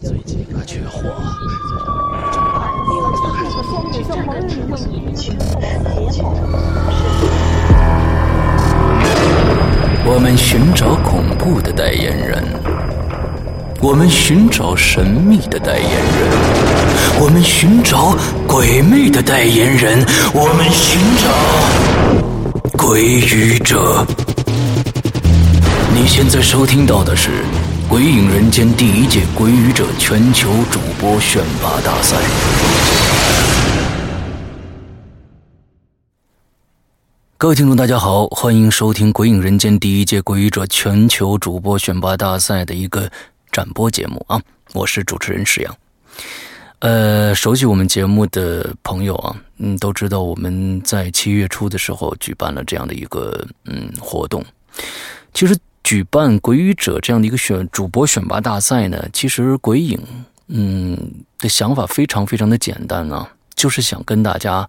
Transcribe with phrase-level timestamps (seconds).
[0.00, 1.08] 最近可缺货。
[10.04, 12.42] 我们寻找恐怖的代言人，
[13.80, 16.28] 我们寻找神秘的代言人，
[17.20, 18.16] 我们寻找
[18.46, 21.28] 鬼魅的代言人，我们寻找
[22.76, 24.06] 鬼语者。
[25.94, 27.30] 你现在收听到的是
[27.88, 32.16] 《鬼影人间》第一届鬼语者全球主播选拔大赛。
[37.36, 43.10] 各位听众，大家好，欢迎收听《鬼影人间》第一届鬼语者全球主播选拔大赛的一个
[43.50, 44.40] 展播节目啊！
[44.72, 45.76] 我是主持人石阳。
[46.78, 54.44] 呃，熟悉我们节目的朋友啊，嗯，都知道我们在七月初的时候举办了这样的一个嗯活动。
[55.34, 59.98] 其实举办鬼语者这样的一个选主播选拔大赛呢，其实鬼影
[60.48, 60.96] 嗯
[61.38, 64.68] 的想法非常非常的简单啊，就是想跟大家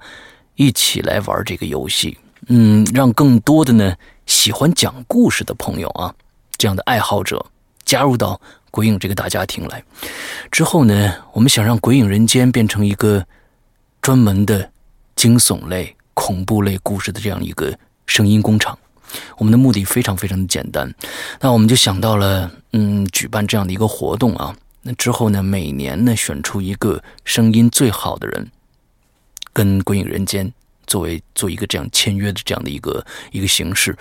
[0.55, 2.17] 一起来玩这个游戏。
[2.47, 6.13] 嗯，让更多的呢喜欢讲故事的朋友啊，
[6.57, 7.45] 这样的爱好者
[7.85, 9.83] 加入到鬼影这个大家庭来。
[10.51, 13.25] 之后呢，我们想让鬼影人间变成一个
[14.01, 14.69] 专门的
[15.15, 18.77] 惊悚类、恐怖类故事的这样一个声音工厂。
[19.37, 20.93] 我们的目的非常非常的简单，
[21.39, 24.55] 那我们就想到了，嗯，举办这样的一个活动啊。
[24.81, 28.51] 那之后呢，每年呢选出一个声音最好的人，
[29.53, 30.51] 跟鬼影人间。
[30.85, 33.97] 作为做一个这样签约的这样的一个一个形式，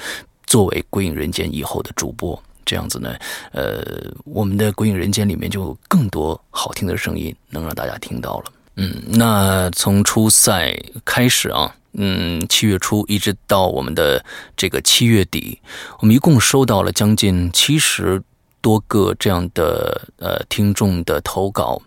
[0.46, 3.14] 作为《鬼影人间》以后的主播，这样子呢，
[3.52, 8.52] 呃，我们的《鬼影人间》里面就更多好听的声音能让大家听到了。
[8.76, 14.24] 嗯，那从初赛开始啊，嗯，七月初一直到我们的
[14.56, 15.58] 这个七月底，
[16.00, 18.22] 我们一共收到了将近七十。
[18.62, 21.82] 多个这样的呃听众的投稿，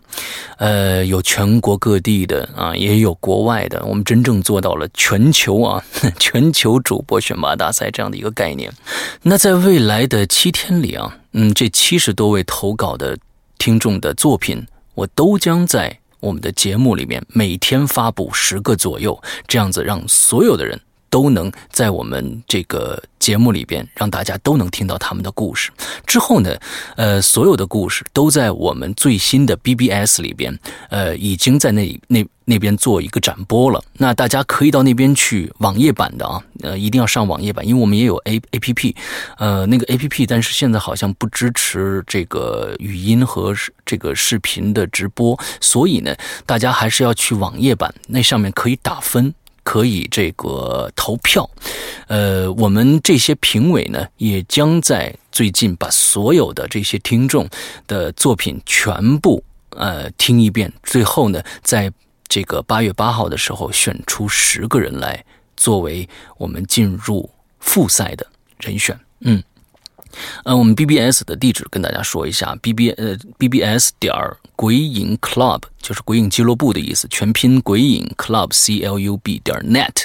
[0.58, 3.82] 呃，有全国各地的啊，也有国外的。
[3.86, 5.82] 我们真正做到了全球啊，
[6.20, 8.70] 全球主播选拔大赛这样的一个概念。
[9.22, 13.16] 那在未来的七天里啊，嗯，这七十多位投稿的
[13.56, 14.66] 听众的作品，
[14.96, 20.80] 我都将在我们的节目里面每天发布十个左右，这样子让所有的人。
[21.10, 25.70] 都能在我们这个节目里边让大家都能听到他们的故事。
[26.06, 26.56] 之后呢，
[26.96, 30.58] 呃，所有的故事都在我们最新的 BBS 里边，
[30.90, 33.82] 呃，已经在那那那边做一个展播了。
[33.94, 38.94] 那大家可以到那边去网页版的啊，呃，一定要上网页版，因为我们也有 A A P P，
[39.38, 46.14] 呃，那个 A P P，但是现在好像不支持这个语音和这个视频的直播，所以呢，
[46.44, 49.34] 大家还是要去网页版，那上面可以打分。
[49.66, 51.50] 可以这个投票，
[52.06, 57.48] 呃，我们这些评委呢，也将在最近把所有的这些听众
[57.88, 61.92] 的作品全部呃听一遍，最后呢，在
[62.28, 65.24] 这个八月八号的时候选出十个人来
[65.56, 67.28] 作为我们进入
[67.58, 68.24] 复赛的
[68.60, 69.42] 人选，嗯。
[70.44, 74.12] 呃，我们 BBS 的地址跟大家说一下，BB 呃 BBS 点
[74.54, 80.04] 鬼影 Club 就是鬼影俱乐部的意思，全拼鬼影 Club C L U B 点 net，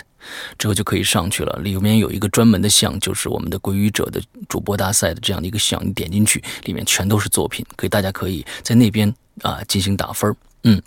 [0.57, 1.59] 之后就可以上去了。
[1.63, 10.35] 里面有一个专门的项，就是我们的鬼语者的主播大赛的这样的一个项，你点进去，里面全都是作品，可以大家可以在那边啊进行打分。
[10.63, 10.81] 嗯，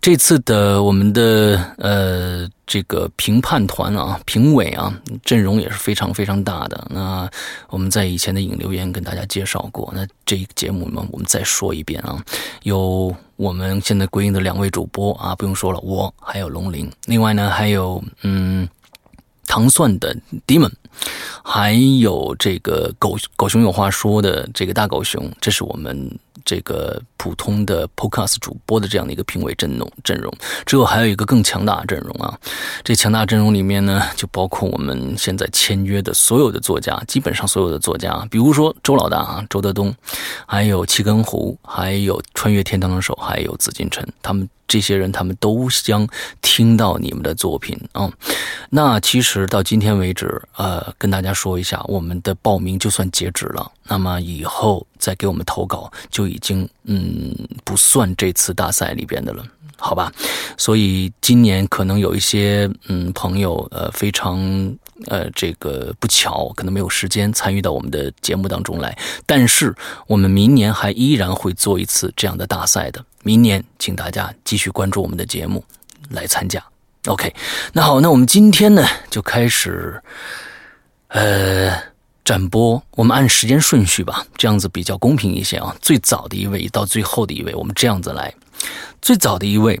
[0.00, 6.86] 这次的我们的呃这个评判团啊，评委啊，阵容也是非常非常大的。
[6.90, 7.28] 那
[7.68, 12.24] 我们在以前的影留言跟大家介绍过，那这一个节目呢，我们再说一遍啊，
[12.62, 18.66] 有我们现在归因的两位主播啊，不用说了，我还有龙鳞，另外呢还有嗯
[19.46, 20.16] 糖蒜的
[20.46, 20.72] Demon，
[21.42, 26.18] 还有这个狗狗熊有话说的这个大狗熊，这是我们。
[26.42, 30.32] 这个普通的 Podcast 主播的这样的一个评委阵容阵容，
[30.64, 32.36] 之后还有一个更强大的阵容啊！
[32.82, 39.94] 这强大阵容里面呢，就包括我们现在签约的所有的作家，基本上所有的作家，比如说周老大啊，周德东，
[40.46, 44.48] 还有七根胡，还有穿越天堂的手，还有紫禁城，他们。
[44.70, 46.06] 这些人他们都将
[46.40, 48.08] 听到你们的作品啊。
[48.70, 53.72] 那其实到今天为止，呃，跟大家说一下，我们的报名就算截止了。
[53.88, 57.34] 那么以后再给我们投稿，就已经嗯
[57.64, 59.44] 不算这次大赛里边的了，
[59.76, 60.12] 好吧？
[60.56, 64.38] 所以今年可能有一些嗯朋友呃非常
[65.06, 68.96] 呃这个不巧，可能没有时间参与到我们的节目当中来。
[69.26, 69.74] 但是
[70.06, 73.04] 我们明年还依然会做一次这样的大赛的。
[73.22, 75.64] 明年，请大家继续关注我们的节目，
[76.10, 76.62] 来参加。
[77.06, 77.34] OK，
[77.72, 80.02] 那好，那我们今天呢就开始，
[81.08, 81.72] 呃，
[82.24, 85.74] 展播，我们按时间顺序吧，这样子比较公平一些啊。
[85.80, 88.32] 最早的一位到最后的一位，我们这样子来。
[89.00, 89.80] 最早的一位，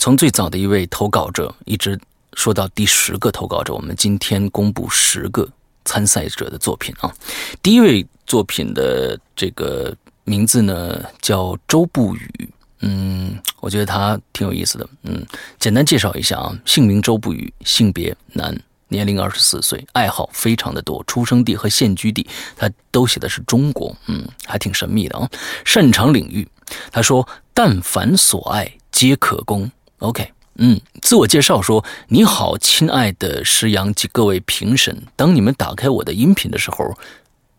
[0.00, 1.98] 从最早的一位投稿者一直
[2.32, 5.46] 说到第十个投稿者，我们今天公布十个
[5.84, 7.14] 参赛者的作品啊。
[7.62, 9.94] 第一位作品的这个
[10.24, 12.47] 名字呢叫周不语，
[12.80, 15.24] 嗯，我觉得他挺有意思的，嗯，
[15.58, 18.56] 简单介绍一下啊，姓名周不语，性别男。
[18.90, 22.26] 年龄二十四岁，爱好非常的多，出生地和现居地
[22.56, 25.28] 他都写的是中国，嗯，还挺神秘的啊。
[25.62, 26.48] 擅长领域，
[26.90, 29.70] 他说：“但凡所爱皆可攻。”
[30.00, 36.96] OK，嗯，自我介绍说：“你好，亲爱的石阳及各位评审，当你们打开我的音频的时候，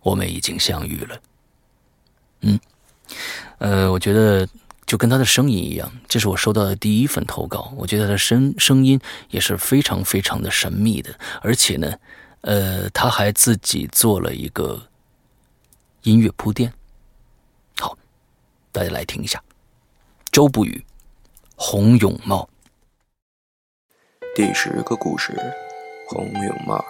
[0.01, 1.21] 我们已经相遇了。”
[2.41, 2.59] 嗯，
[3.59, 4.47] 呃，我觉得。
[4.89, 7.71] 就跟他的声音一样，这是我收到的第一份投稿。
[7.77, 8.99] 我觉得他的声声音
[9.29, 11.13] 也是非常非常的神秘的，
[11.43, 11.93] 而且呢，
[12.41, 14.87] 呃，他还自己做了一个
[16.01, 16.73] 音乐铺垫。
[17.79, 17.95] 好，
[18.71, 19.39] 大家来听一下，
[20.31, 20.83] 周不语，
[21.55, 22.49] 洪泳帽。
[24.35, 25.37] 第十个故事，
[26.07, 26.83] 洪泳帽。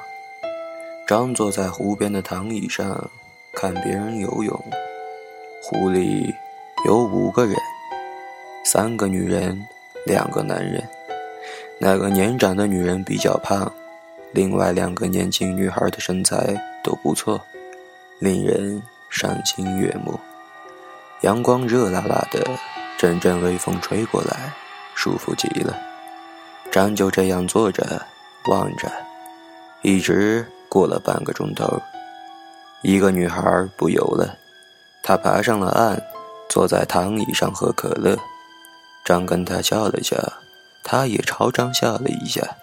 [1.06, 3.10] 张坐在湖边的躺椅上，
[3.58, 4.58] 看别人游泳。
[5.64, 6.34] 湖里
[6.86, 7.54] 有五个人。
[8.64, 9.66] 三个女人，
[10.06, 10.88] 两个男人。
[11.80, 13.72] 那个年长的女人比较胖，
[14.32, 17.42] 另外两个年轻女孩的身材都不错，
[18.20, 20.20] 令人赏心悦目。
[21.22, 22.46] 阳光热辣辣的，
[22.98, 24.54] 阵阵微风吹过来，
[24.94, 25.76] 舒服极了。
[26.70, 28.06] 张就这样坐着
[28.48, 28.92] 望着，
[29.82, 31.82] 一直过了半个钟头。
[32.82, 34.38] 一个女孩不游了，
[35.02, 36.02] 她爬上了岸，
[36.48, 38.18] 坐在躺椅上喝可乐。
[39.10, 40.16] 张跟他笑了笑，
[40.84, 42.58] 他也朝张笑了一下，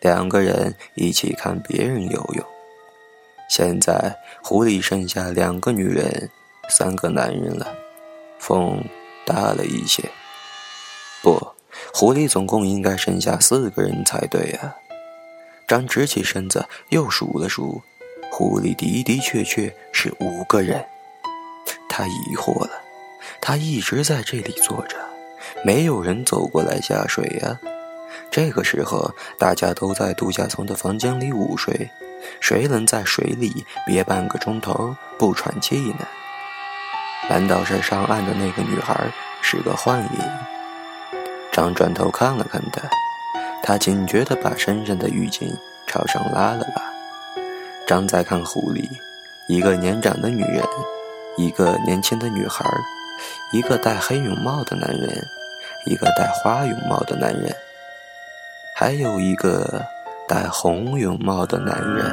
[0.00, 2.42] 两个人一起看别人游泳。
[3.50, 6.30] 现在湖里剩下两个女人，
[6.70, 7.70] 三个男人了，
[8.38, 8.82] 风
[9.26, 10.02] 大了一些。
[11.22, 11.38] 不，
[11.92, 14.74] 湖里总共应该剩下四个人才对啊！
[15.68, 17.82] 张直起身子又数了数，
[18.32, 20.82] 湖里的的确确是五个人。
[21.90, 22.70] 他疑惑了，
[23.38, 24.96] 他一直在这里坐着。
[25.64, 27.58] 没有人走过来下水呀。
[28.30, 31.90] 这个时候，大家都在度假村的房间里午睡，
[32.40, 36.06] 谁能在水里憋半个钟头不喘气呢？
[37.28, 39.08] 难道是上岸的那个女孩
[39.40, 40.20] 是个幻影？
[41.52, 42.82] 张转头看了看她，
[43.62, 45.52] 他警觉地把身上的浴巾
[45.86, 46.82] 朝上拉了拉。
[47.86, 48.88] 张再看湖里，
[49.48, 50.64] 一个年长的女人，
[51.36, 52.64] 一个年轻的女孩，
[53.52, 55.10] 一个戴黑泳帽的男人。
[55.86, 57.54] 一个戴花泳帽的男人，
[58.74, 59.84] 还有一个
[60.26, 62.10] 戴红泳帽的男人。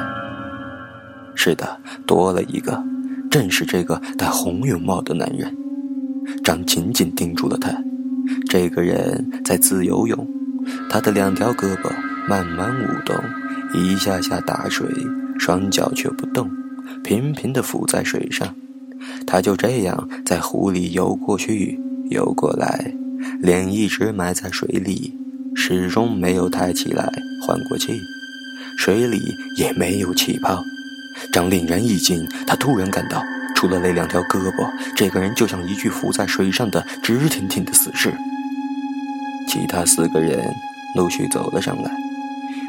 [1.34, 2.84] 是的，多了一个，
[3.30, 5.56] 正是这个戴红泳帽的男人。
[6.44, 7.72] 张紧紧盯住了他。
[8.50, 10.28] 这个人在自由泳，
[10.90, 11.90] 他的两条胳膊
[12.28, 13.16] 慢慢舞动，
[13.72, 14.86] 一下下打水，
[15.38, 16.50] 双脚却不动，
[17.02, 18.54] 平平的浮在水上。
[19.26, 21.78] 他就这样在湖里游过去，
[22.10, 22.92] 游过来。
[23.40, 25.16] 脸一直埋在水里，
[25.54, 27.08] 始终没有抬起来
[27.40, 27.92] 换过气，
[28.76, 29.20] 水里
[29.56, 30.62] 也没有气泡。
[31.32, 33.22] 张令人一惊，他突然感到，
[33.54, 38.12] 除了那两条胳膊，这个人就像一具浮在水上的直挺挺的死尸。
[39.48, 40.44] 其他四个人
[40.96, 41.90] 陆续走了上来，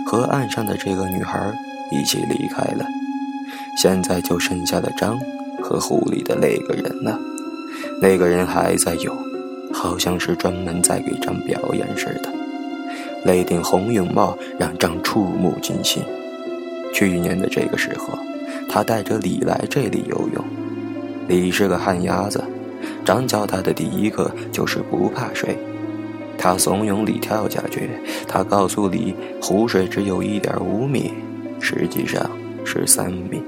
[0.06, 1.52] 和岸上的这个女孩
[1.92, 2.86] 一起离开了。
[3.76, 5.20] 现在就剩下了张
[5.64, 7.18] 和湖里的那个人呢，
[8.00, 9.18] 那个人还在游。
[9.76, 12.32] 好像是专门在给张表演似的。
[13.26, 16.04] 那顶红泳帽让张触目惊心。
[16.94, 18.16] 去年的这个时候，
[18.70, 20.46] 他带着李来这里游泳。
[21.28, 22.44] 李是个旱鸭子，
[23.04, 25.58] 张教他的第一课就是不怕水。
[26.38, 27.90] 他怂恿李跳下去，
[28.28, 31.12] 他告诉李湖水只有一点五米，
[31.60, 32.30] 实际上
[32.64, 33.42] 是三米。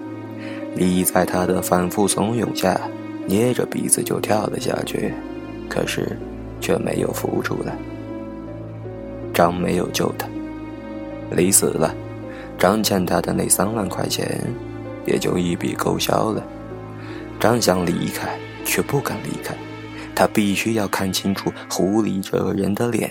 [0.75, 2.79] 李在他的反复怂恿下，
[3.25, 5.13] 捏着鼻子就跳了下去。
[5.69, 6.17] 可是，
[6.59, 7.75] 却没有浮出来。
[9.33, 10.27] 张没有救他，
[11.31, 11.95] 李死了，
[12.57, 14.41] 张欠他的那三万块钱
[15.05, 16.43] 也就一笔勾销了。
[17.39, 19.55] 张想离开，却不敢离开，
[20.13, 23.09] 他必须要看清楚狐狸这个人的脸，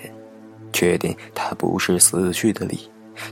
[0.72, 2.78] 确定他不是死去的李。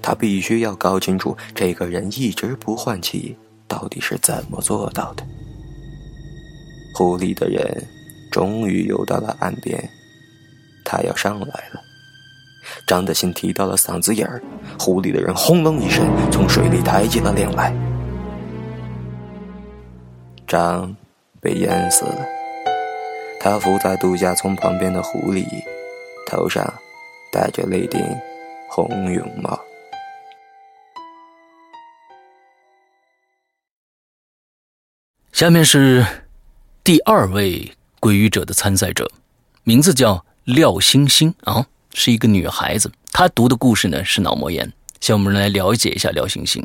[0.01, 3.37] 他必须要搞清楚这个人一直不换气
[3.73, 5.25] 到底是怎么做到的。
[6.95, 7.89] 湖里的人。
[8.33, 9.79] 终于游到了岸边，
[10.87, 11.83] 他要上来了。
[12.87, 14.43] 张的心提到了嗓子眼儿，
[14.79, 17.77] 湖里的人轰隆一声从水里抬起了脸来。
[20.47, 20.97] 张
[21.43, 22.27] 被淹死了，
[23.39, 25.45] 他伏在度假村旁边的湖里，
[26.27, 26.65] 头上
[27.31, 28.01] 戴着那顶
[28.71, 29.61] 红绒帽。
[35.33, 36.07] 下面是
[36.85, 39.11] 第二位归于者的参赛者，
[39.65, 42.93] 名字叫廖星星啊，是一个女孩子。
[43.13, 44.71] 她读的故事呢是脑膜炎。
[45.01, 46.65] 先我们来了解一下廖星星。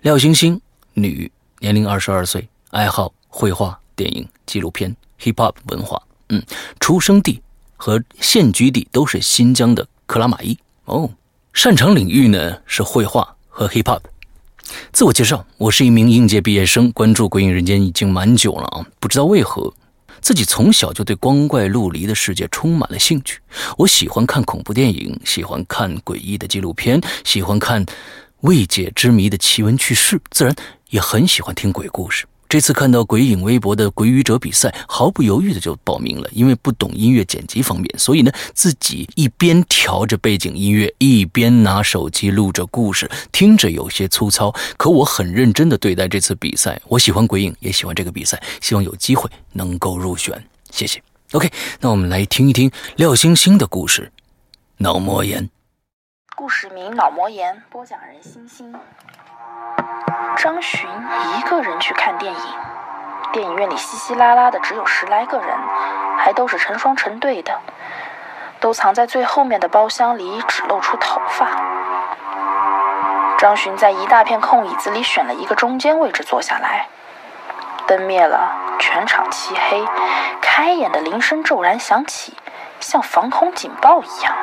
[0.00, 0.58] 廖星星，
[0.94, 6.00] 女，年龄二十二岁，爱好绘画、电影、纪录片、hip hop 文化。
[6.30, 6.42] 嗯，
[6.80, 7.42] 出生地
[7.76, 10.58] 和现居地都是新疆的克拉玛依。
[10.86, 11.10] 哦，
[11.52, 14.00] 擅长领域呢是绘画和 hip hop。
[14.92, 18.86] 自我介绍：我是一名应届毕业生，关注《鬼影人间》已经蛮久了啊。
[18.98, 19.72] 不知道为何，
[20.20, 23.38] 自己从小就对光怪陆离的世界充满了兴趣。
[23.78, 27.84] 我喜欢看恐怖电影，喜欢看诡异的纪录片，喜欢看
[28.40, 30.54] 未解之谜的奇闻趣事，自然
[30.90, 32.26] 也很喜欢听鬼故事。
[32.48, 36.28] 这次看到鬼影微博的鬼语者比赛，毫不犹豫的就报名了。
[36.32, 44.54] 因为不懂音乐剪辑方面，所以呢，自己一边调着背景音乐，一边拿手机录着故事，听着有些粗糙。
[44.76, 46.80] 可我很认真的对待这次比赛。
[46.86, 50.42] 我喜欢鬼影，也喜欢这个比赛，希望有机会能够入选。
[50.70, 51.02] 谢谢。
[51.32, 51.50] OK，
[51.80, 54.12] 那我们来听一听廖星星的故事，
[54.76, 55.42] 《脑膜炎》。
[56.36, 58.72] 故事名《脑膜炎》，播讲人星星。
[60.36, 60.88] 张巡
[61.36, 62.40] 一个人去看电影，
[63.32, 65.48] 电影院里稀稀拉拉的只有十来个人，
[66.18, 67.58] 还都是成双成对的，
[68.60, 71.48] 都藏在最后面的包厢里，只露出头发。
[73.38, 76.88] 张巡在一大片空椅子里选了一个中间位置坐下来，
[77.86, 79.84] 灯灭了，全场漆黑，
[80.40, 82.36] 开演的铃声骤然响起，
[82.80, 84.34] 像防空警报一样。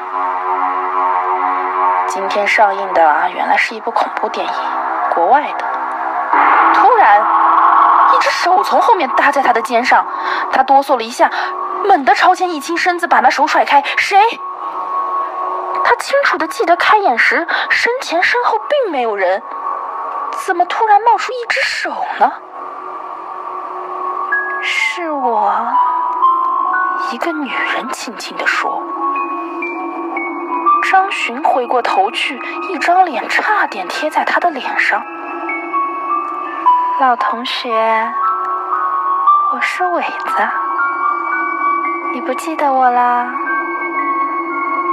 [2.07, 4.53] 今天上映的原来是一部恐怖电影，
[5.13, 5.65] 国外的。
[6.73, 7.21] 突然，
[8.13, 10.05] 一只手从后面搭在他的肩上，
[10.51, 11.29] 他哆嗦了一下，
[11.85, 13.83] 猛地朝前一倾身子，把那手甩开。
[13.97, 14.17] 谁？
[15.83, 19.43] 他清楚的记得开眼时身前身后并没有人，
[20.45, 22.31] 怎么突然冒出一只手呢？
[24.61, 25.53] 是我。
[27.11, 28.81] 一个女人轻轻地说。
[30.93, 35.03] 张巡回过头去，一张脸差点贴在他的脸上。
[36.99, 38.13] 老同学，
[39.55, 40.47] 我是伟子，
[42.13, 43.25] 你不记得我啦？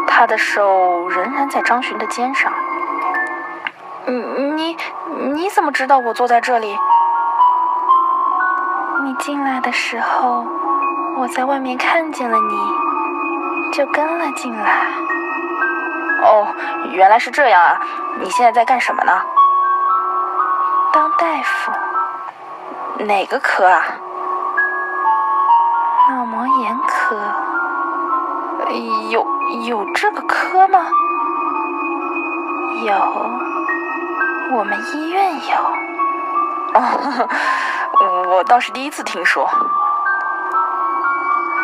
[0.06, 2.50] 他的手仍然在张巡的肩上。
[4.06, 4.76] 你你
[5.34, 6.78] 你怎么知道我坐在这里？
[9.04, 10.46] 你进来的时候，
[11.18, 14.86] 我在外面看见了你，就跟了进来。
[16.30, 16.46] 哦，
[16.92, 17.80] 原来是这样啊！
[18.20, 19.12] 你现在在干什么呢？
[20.92, 21.72] 当大夫。
[23.04, 23.84] 哪个科啊？
[26.08, 27.16] 脑膜炎科。
[29.10, 29.26] 有
[29.66, 30.86] 有这个科吗？
[32.84, 32.94] 有，
[34.56, 35.56] 我们医院有。
[36.74, 37.28] 哦，
[38.28, 39.48] 我倒是第一次听说。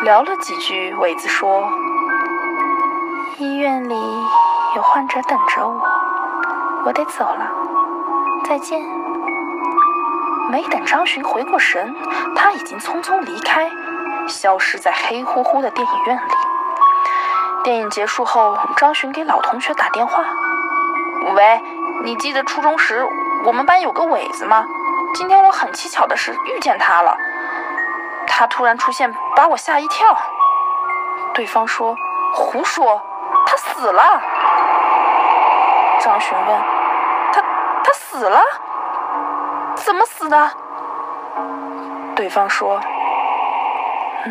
[0.03, 1.71] 聊了几句，伟子说
[3.39, 3.95] ：“医院里
[4.77, 5.81] 有患者等着我，
[6.85, 7.51] 我得走了，
[8.45, 8.79] 再见。”
[10.51, 11.95] 没等张巡回过神，
[12.35, 13.71] 他已经匆匆离开，
[14.27, 16.31] 消失在黑乎乎的电影院里。
[17.63, 20.23] 电影结束后，张巡给老同学打电话
[21.33, 21.59] ：“喂，
[22.03, 23.03] 你记得初中时
[23.45, 24.63] 我们班有个伟子吗？
[25.15, 27.17] 今天我很蹊跷的是遇见他了，
[28.27, 30.15] 他突然出现，把我吓一跳。”
[31.33, 31.97] 对方说
[32.31, 33.01] ：“胡说，
[33.47, 34.21] 他死了。”
[36.07, 36.47] 上询问
[37.33, 37.41] ：“他
[37.83, 38.39] 他死了？”
[39.75, 40.51] 怎么死的？
[42.15, 42.79] 对方说：“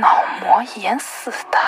[0.00, 0.09] 脑
[0.40, 1.59] 膜炎死的。”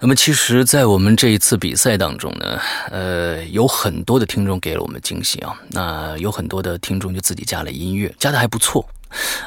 [0.00, 5.60] 那么，其实，在我们这一次比赛当中呢，呃，有很多的听众给了我们惊喜啊。
[5.70, 8.88] 那有很多的听众就自己加了音乐，加的还不错。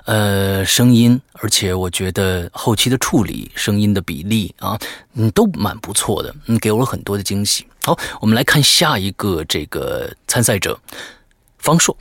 [0.04, 4.78] 呃，声音，而且我觉得后期的处理、声音的比例啊，
[5.14, 7.66] 嗯，都蛮不错的，嗯，给我了很多的惊喜。
[7.84, 10.78] 好，我们来看下一个这个参赛者，
[11.60, 11.98] 方硕。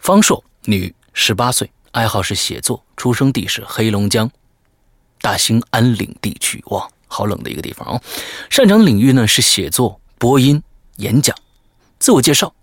[0.00, 4.28] 方硕，女，十八岁，爱好是写作，出生地是黑龙江
[5.20, 6.60] 大兴安岭地区。
[6.68, 8.00] 哇，好冷的一个地方啊！
[8.48, 10.62] 擅长的领域呢是写作、播音、
[10.96, 11.36] 演讲。
[11.98, 12.54] 自我介绍：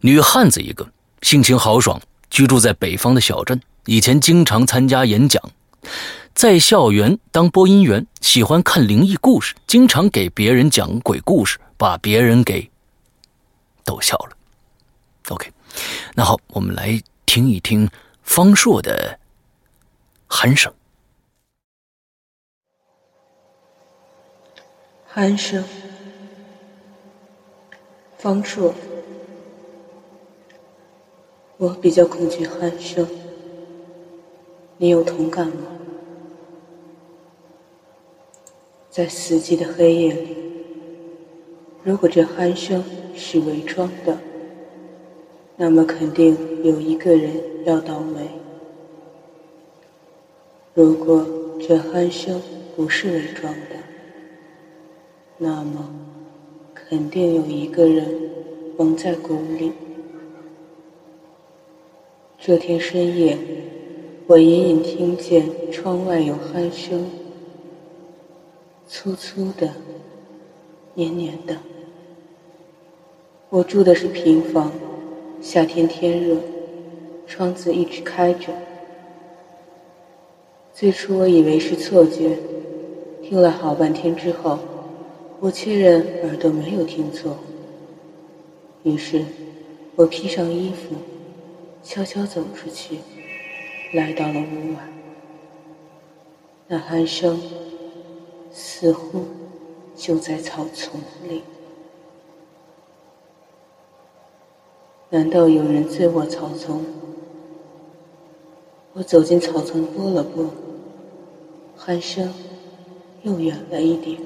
[0.00, 0.90] 女汉子一个，
[1.22, 2.00] 性情豪爽。
[2.30, 5.42] 居住在北方的小镇，以前经常参加演讲，
[6.34, 12.70] 在校园当播音员，喜欢看灵异故事，经常给别人讲鬼故事，把别人给
[13.82, 14.36] 逗笑了。
[15.28, 15.50] OK，
[16.14, 17.88] 那好，我们来听一听
[18.22, 19.18] 方硕的
[20.28, 20.70] 鼾声。
[25.18, 25.64] 鼾声，
[28.18, 28.72] 方硕，
[31.56, 33.04] 我比较恐惧鼾声，
[34.76, 35.76] 你有同感吗？
[38.90, 40.36] 在死寂的黑夜里，
[41.82, 44.16] 如果这鼾声是伪装的，
[45.56, 48.30] 那么肯定有一个人要倒霉。
[50.74, 51.26] 如果
[51.58, 52.40] 这鼾声
[52.76, 53.77] 不是伪装的，
[55.40, 55.88] 那么
[56.74, 58.04] 肯定有一个人
[58.76, 59.72] 蒙在鼓里。
[62.36, 63.38] 这天深夜，
[64.26, 67.08] 我隐隐听见窗外有鼾声。
[68.88, 69.70] 粗粗的，
[70.94, 71.56] 黏黏的。
[73.48, 74.72] 我住的是平房，
[75.40, 76.36] 夏天天热，
[77.28, 78.52] 窗子一直开着。
[80.74, 82.36] 最初我以为是错觉，
[83.22, 84.58] 听了好半天之后，
[85.40, 87.36] 我确认耳朵没有听错。
[88.82, 89.24] 于是，
[89.96, 90.96] 我披上衣服，
[91.82, 92.98] 悄悄走出去，
[93.92, 94.88] 来到了屋外。
[96.66, 97.40] 那鼾声。
[98.50, 99.24] 似乎
[99.94, 101.42] 就在草丛里。
[105.10, 106.84] 难道有人醉卧草丛？
[108.94, 110.46] 我走进草丛，拨了拨，
[111.78, 112.32] 鼾声
[113.22, 114.18] 又远了一点。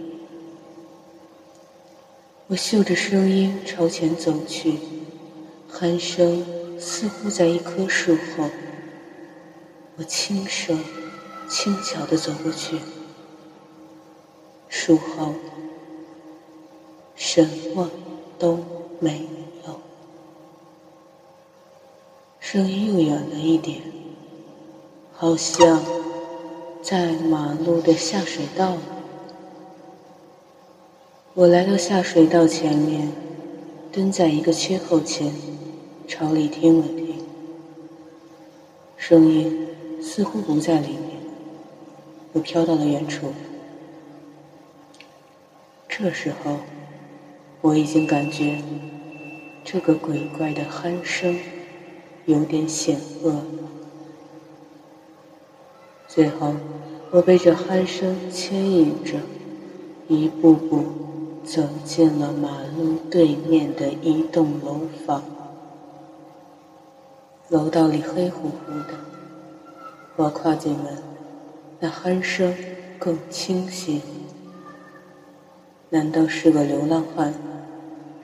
[2.52, 4.78] 我嗅着声音朝前走去，
[5.72, 6.44] 鼾声
[6.78, 8.50] 似乎在一棵树后。
[9.96, 10.78] 我轻声、
[11.48, 12.76] 轻巧地走过去。
[14.68, 15.32] 树后
[17.14, 17.90] 什么
[18.38, 18.62] 都
[19.00, 19.26] 没
[19.66, 19.80] 有，
[22.38, 23.80] 声音又远了一点，
[25.14, 25.82] 好像
[26.82, 28.91] 在马路的下水道里。
[31.34, 33.10] 我来到下水道前面，
[33.90, 35.32] 蹲在一个缺口前，
[36.06, 37.24] 朝里听了听，
[38.98, 39.66] 声音
[40.02, 41.22] 似乎不在里面，
[42.34, 43.32] 又飘到了远处。
[45.88, 46.58] 这时候，
[47.62, 48.58] 我已经感觉
[49.64, 51.34] 这个鬼怪的鼾声
[52.26, 53.44] 有点险恶了。
[56.06, 56.54] 最后，
[57.10, 59.16] 我被这鼾声牵引着，
[60.08, 60.84] 一步步
[61.44, 65.22] 走进了马路对面的一栋楼房。
[67.48, 68.94] 楼道里黑乎乎的，
[70.16, 70.96] 我跨进门，
[71.80, 72.54] 那鼾声
[72.98, 74.00] 更清晰。
[75.90, 77.34] 难道是个流浪汉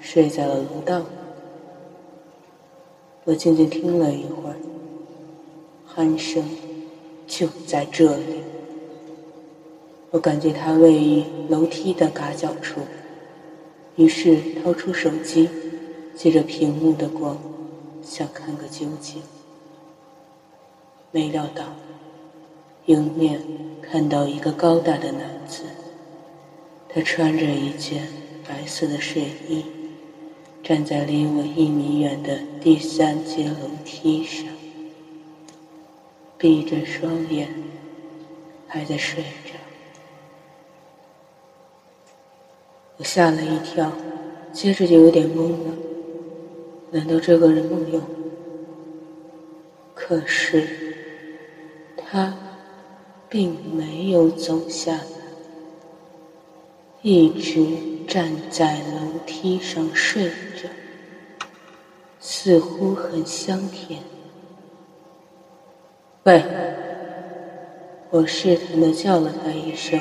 [0.00, 1.02] 睡在了楼道？
[3.24, 4.56] 我静静听了一会儿，
[5.94, 6.42] 鼾声
[7.26, 8.42] 就在这里。
[10.10, 12.80] 我感觉它位于楼梯的嘎角处，
[13.98, 15.48] 于是掏出手机，
[16.14, 17.36] 借着屏幕的光，
[18.00, 19.20] 想看个究竟。
[21.10, 21.64] 没料到，
[22.86, 23.42] 迎面
[23.82, 25.64] 看到一个高大的男子。
[26.88, 28.06] 他穿着一件
[28.46, 29.64] 白色的睡衣，
[30.62, 34.46] 站在离我一米远的第三阶楼梯上，
[36.38, 37.48] 闭着双眼，
[38.68, 39.24] 还在睡。
[42.98, 43.92] 我吓了一跳，
[44.52, 45.74] 接着就有点懵了。
[46.90, 48.02] 难道这个人梦游？
[49.94, 50.66] 可是
[51.96, 52.36] 他
[53.28, 55.02] 并没有走下来。
[57.02, 57.64] 一直
[58.08, 60.28] 站在楼梯上睡
[60.60, 60.68] 着，
[62.18, 64.00] 似乎很香甜。
[66.24, 66.42] 喂！
[68.10, 70.00] 我试探的叫了他一声，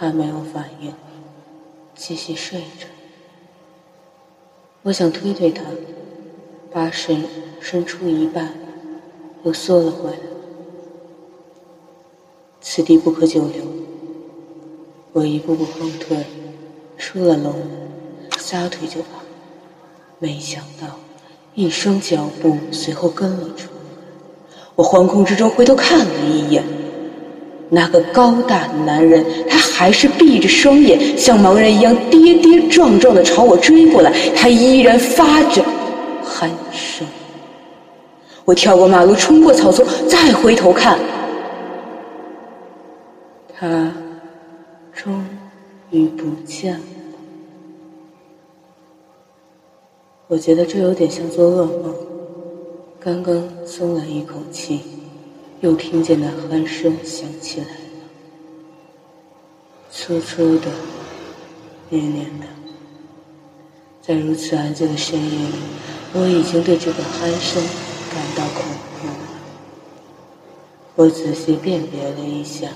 [0.00, 0.94] 他没有反应，
[1.96, 2.86] 继续睡着。
[4.82, 5.64] 我想推推他，
[6.72, 7.12] 把手
[7.60, 8.54] 伸出一半，
[9.42, 10.16] 又缩了回来。
[12.60, 13.64] 此地不可久留。
[15.12, 16.24] 我一步步后退，
[16.96, 17.90] 出了楼门，
[18.38, 19.08] 撒腿就跑。
[20.20, 20.86] 没想到，
[21.56, 23.80] 一声脚步随后跟了出来。
[24.76, 26.62] 我惶恐之中回头看了一眼，
[27.68, 34.12] 那个高大的男人，他还是闭着双眼，像盲人一样跌跌撞撞的朝我追过来。
[34.34, 35.62] 他依然发着
[36.24, 37.06] 鼾声。
[38.44, 40.98] 我跳过马路，冲过草丛，再回头看，
[43.56, 43.92] 他
[44.92, 45.24] 终
[45.92, 46.80] 于不见了。
[50.26, 51.94] 我觉得这有点像做噩梦。
[52.98, 54.80] 刚刚松了一口气，
[55.60, 57.66] 又听见那鼾声响起来，
[59.90, 60.70] 粗粗的，
[61.90, 62.46] 黏黏的。
[64.00, 65.54] 在如此安静的深夜里，
[66.14, 67.62] 我已经对这个鼾声
[68.10, 68.64] 感到恐
[69.00, 69.12] 怖了。
[70.94, 72.68] 我仔细辨别了一下，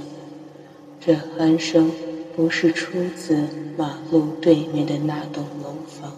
[1.01, 1.91] 这鼾声
[2.37, 3.47] 不是出自
[3.77, 6.13] 马路对面的那栋楼房。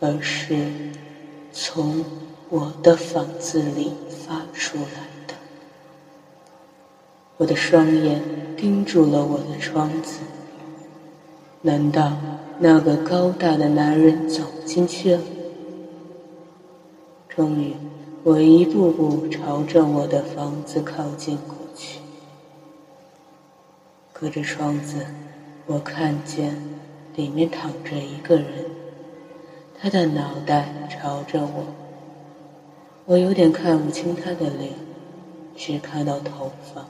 [0.00, 0.70] 而是
[1.52, 2.04] 从
[2.50, 3.90] 我的房子里
[4.24, 5.07] 发出来。
[7.38, 8.20] 我的双眼
[8.56, 10.18] 盯住了我的窗子。
[11.62, 12.12] 难道
[12.58, 15.20] 那个高大的男人走进去了？
[17.28, 17.74] 终于，
[18.24, 22.00] 我一步步朝着我的房子靠近过去。
[24.12, 25.06] 隔着窗子，
[25.66, 26.60] 我看见
[27.14, 28.46] 里面躺着一个人。
[29.80, 31.66] 他的脑袋朝着我，
[33.06, 34.72] 我有点看不清他的脸，
[35.54, 36.84] 只看到头发。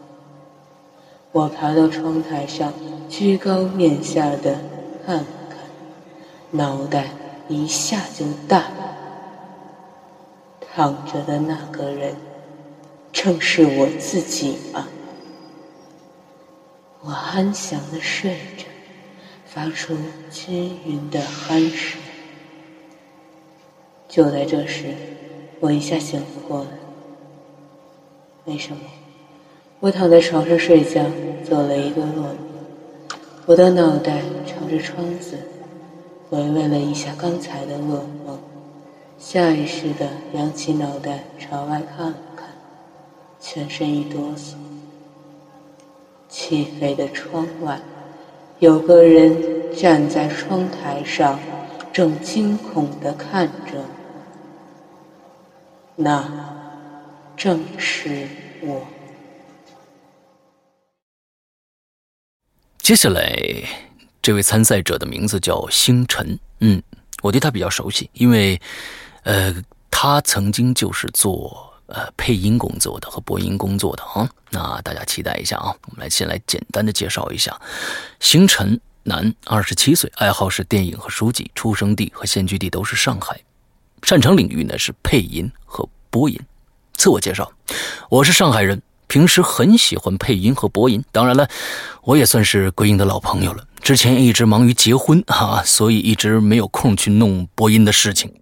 [1.33, 2.73] 我爬到窗台上，
[3.09, 4.59] 居高面下的
[5.05, 5.19] 看
[5.51, 5.59] 看，
[6.51, 7.11] 脑袋
[7.49, 8.97] 一下就大了。
[10.75, 12.17] 躺着的那个人，
[13.13, 14.89] 正是我自己啊！
[17.03, 18.65] 我安详的睡着，
[19.45, 19.97] 发出
[20.31, 22.01] 均匀的鼾声。
[24.09, 24.95] 就在这时，
[25.61, 26.71] 我一下醒了过来。
[28.47, 28.81] 为什么？
[29.81, 31.05] 我躺在床上睡觉，
[31.45, 32.37] 做了一个噩梦。
[33.47, 35.39] 我的脑袋朝着窗子，
[36.29, 38.37] 回味了一下刚才的噩梦，
[39.19, 42.49] 下意识的扬起脑袋朝外看了看，
[43.39, 44.55] 全身一哆嗦。
[46.29, 47.81] 漆黑的窗外，
[48.59, 49.33] 有个人
[49.77, 51.39] 站在窗台上，
[51.93, 53.85] 正惊恐的看着。
[55.95, 56.29] 那
[57.37, 58.27] 正是
[58.61, 58.83] 我。
[62.89, 63.39] 接下来，
[64.23, 66.39] 这位参赛者的名字叫星辰。
[66.61, 66.83] 嗯，
[67.21, 68.59] 我对他比较熟悉，因为，
[69.25, 69.55] 呃，
[69.91, 74.27] 他曾经就是做呃配音工作的和播音工作的啊。
[74.49, 75.67] 那大家期待一下啊。
[75.67, 77.61] 我们来先来简单的介绍一下，
[78.21, 83.39] 星辰，男，二十七岁，爱好是电影和书籍，出生地和现居地都是上海。
[84.05, 86.41] 擅长领域呢是配音和播音。
[86.95, 87.53] 自我介绍：
[88.09, 91.03] 我是上海人，平时很喜欢配音和播音。
[91.11, 91.49] 当然了，
[92.03, 93.67] 我也算是鬼影的老朋友了。
[93.81, 98.33] 之前一直忙于结婚啊，所以一直没有空去弄播音的事情。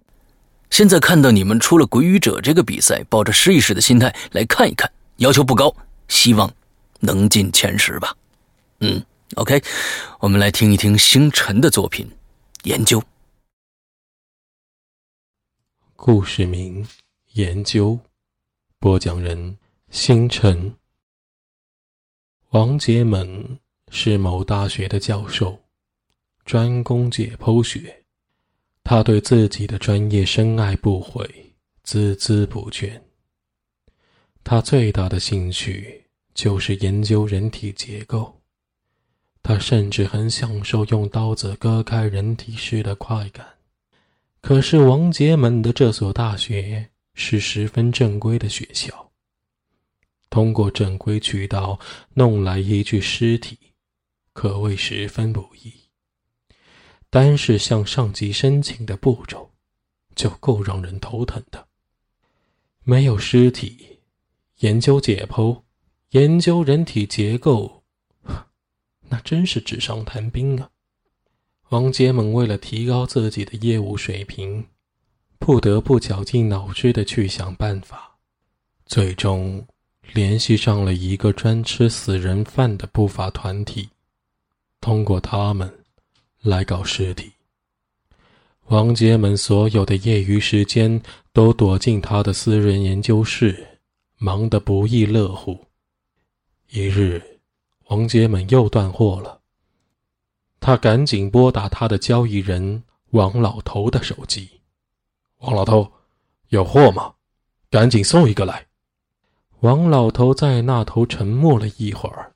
[0.69, 5.73] 现在看到你们出了《鬼语者》这个比赛，抱着试一试的心态来看一看，要求不高，
[6.09, 6.51] 希望
[6.99, 8.13] 能进前十吧。
[8.81, 9.01] 嗯
[9.35, 9.63] ，OK，
[10.19, 12.05] 我们来听一听星辰的作品
[12.69, 12.99] 《研究》。
[15.95, 16.85] 故事名：
[17.33, 17.99] 研究，
[18.79, 19.57] 播讲人：
[19.89, 20.75] 星辰。
[22.49, 23.57] 王杰猛
[23.89, 25.57] 是某大学的教授，
[26.43, 28.03] 专攻解剖学。
[28.83, 31.25] 他对自己的专业深爱不悔，
[31.85, 33.01] 孜孜不倦。
[34.43, 38.41] 他最大的兴趣就是研究人体结构。
[39.41, 43.47] 他甚至很享受用刀子割开人体时的快感。
[44.41, 49.06] 可是王杰们的这所大学是十分正规的学校，
[50.29, 51.79] 通过正规渠道
[52.13, 53.57] 弄来一具尸体，
[54.33, 55.73] 可谓十分不易。
[57.09, 59.51] 单是向上级申请的步骤，
[60.15, 61.67] 就够让人头疼的。
[62.83, 63.99] 没有尸体，
[64.57, 65.63] 研究解剖，
[66.11, 67.83] 研究人体结构，
[69.09, 70.69] 那真是纸上谈兵啊！
[71.69, 74.67] 王杰猛为了提高自己的业务水平，
[75.37, 78.17] 不得不绞尽脑汁的去想办法，
[78.85, 79.67] 最终
[80.13, 83.89] 联系上了一个专吃死人饭的不法团体，
[84.81, 85.71] 通过他们
[86.41, 87.31] 来搞尸体。
[88.65, 93.79] 王杰们所有的业余时间都躲进他的私人研究室，
[94.17, 95.57] 忙得不亦乐乎。
[96.69, 97.21] 一日，
[97.85, 99.39] 王杰们又断货了。
[100.59, 104.49] 他赶紧拨打他的交易人王老头的手机。
[105.37, 105.89] 王老头，
[106.49, 107.13] 有货吗？
[107.69, 108.65] 赶紧送一个来。
[109.61, 112.31] 王老头在那头沉默了一会儿，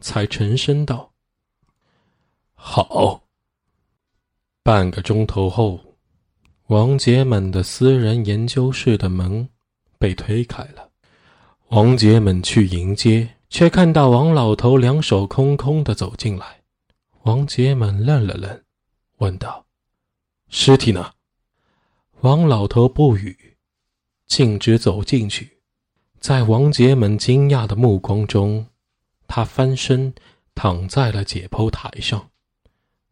[0.00, 1.12] 才沉声道
[2.54, 3.22] ：“好。”
[4.64, 5.78] 半个钟头后，
[6.68, 9.46] 王杰们的私人研究室的门
[9.98, 10.88] 被推开了。
[11.68, 16.62] 王杰们去迎接，却看到王老头两手空空的走进来。
[17.24, 18.62] 王杰们愣了愣，
[19.18, 19.66] 问道
[20.48, 21.12] ：“尸体呢？”
[22.20, 23.58] 王老头不语，
[24.26, 25.53] 径直走进去。
[26.24, 28.66] 在王杰们惊讶的目光中，
[29.26, 30.14] 他翻身
[30.54, 32.30] 躺在了解剖台上，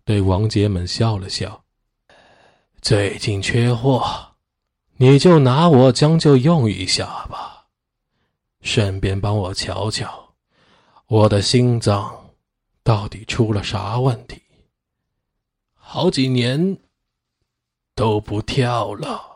[0.03, 1.63] 对王杰们笑了笑
[2.81, 4.33] ：“最近缺货，
[4.97, 7.67] 你就拿我将就用一下吧。”
[8.63, 10.33] 顺便帮我瞧瞧，
[11.07, 12.31] 我的心脏
[12.83, 14.41] 到底出了啥问题？
[15.75, 16.79] 好几年
[17.95, 19.32] 都不跳了。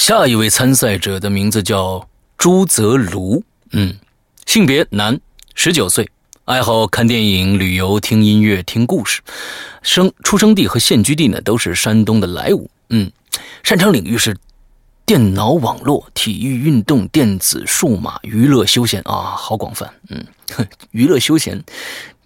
[0.00, 2.08] 下一位参赛者的名字叫
[2.38, 3.98] 朱泽庐，嗯，
[4.46, 5.20] 性别男，
[5.54, 6.08] 十九岁，
[6.46, 9.20] 爱好看电影、旅游、听音乐、听故事，
[9.82, 13.12] 生出生地和现居地呢都是山东的莱芜，嗯，
[13.62, 14.34] 擅长领域是。
[15.04, 19.92] 电脑网络、体育运动、电子数码、娱乐休闲啊，好广泛。
[20.08, 20.24] 嗯，
[20.92, 21.60] 娱乐休闲，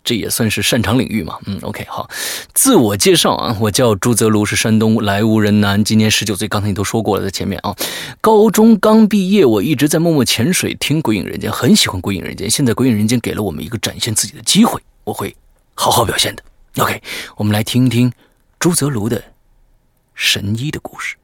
[0.04, 1.38] 这也算是擅长领域嘛。
[1.46, 2.08] 嗯，OK，好。
[2.52, 6.46] 自我介绍啊，我叫朱泽庐，是山东莱芜人男，今年十九岁。
[6.46, 7.74] 刚才你都说过了，在前面啊。
[8.20, 12.48] 高中刚毕业，我一直在默默潜水，听《鬼影人间》，很喜欢《鬼影人间》。
[12.52, 15.34] 现在《鬼影人间》给了我们一个展现自己的机会，我会
[15.74, 16.42] 好好表现的。
[16.82, 17.02] OK，
[17.36, 18.12] 我们来听一听
[18.58, 19.24] 朱泽庐的
[20.14, 21.16] 神医的故事。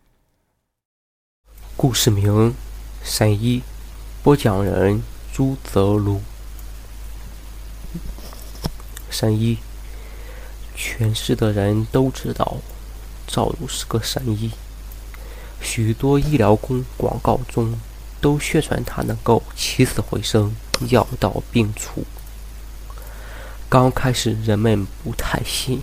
[1.76, 2.54] 故事名：
[3.04, 3.60] 神医，
[4.22, 6.18] 播讲人：朱泽庐。
[9.10, 9.58] 神医，
[10.74, 12.56] 全市的人都知道
[13.26, 14.52] 赵如是个神医，
[15.60, 17.78] 许多医疗公广告中
[18.20, 20.54] 都宣传他能够起死回生、
[20.88, 22.04] 药到病除。
[23.68, 25.82] 刚开始人们不太信，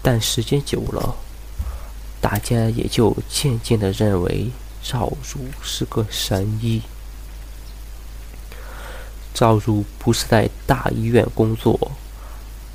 [0.00, 1.16] 但时间久了，
[2.20, 4.50] 大家也就渐渐的认为。
[4.82, 6.80] 赵如是个神医。
[9.34, 11.92] 赵如不是在大医院工作，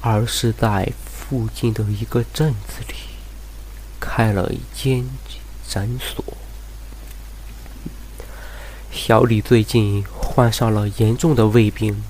[0.07, 2.93] 而是在附近的一个镇子里
[3.99, 5.03] 开了一间
[5.67, 6.23] 诊所。
[8.91, 12.03] 小李最近患上了严重的胃病，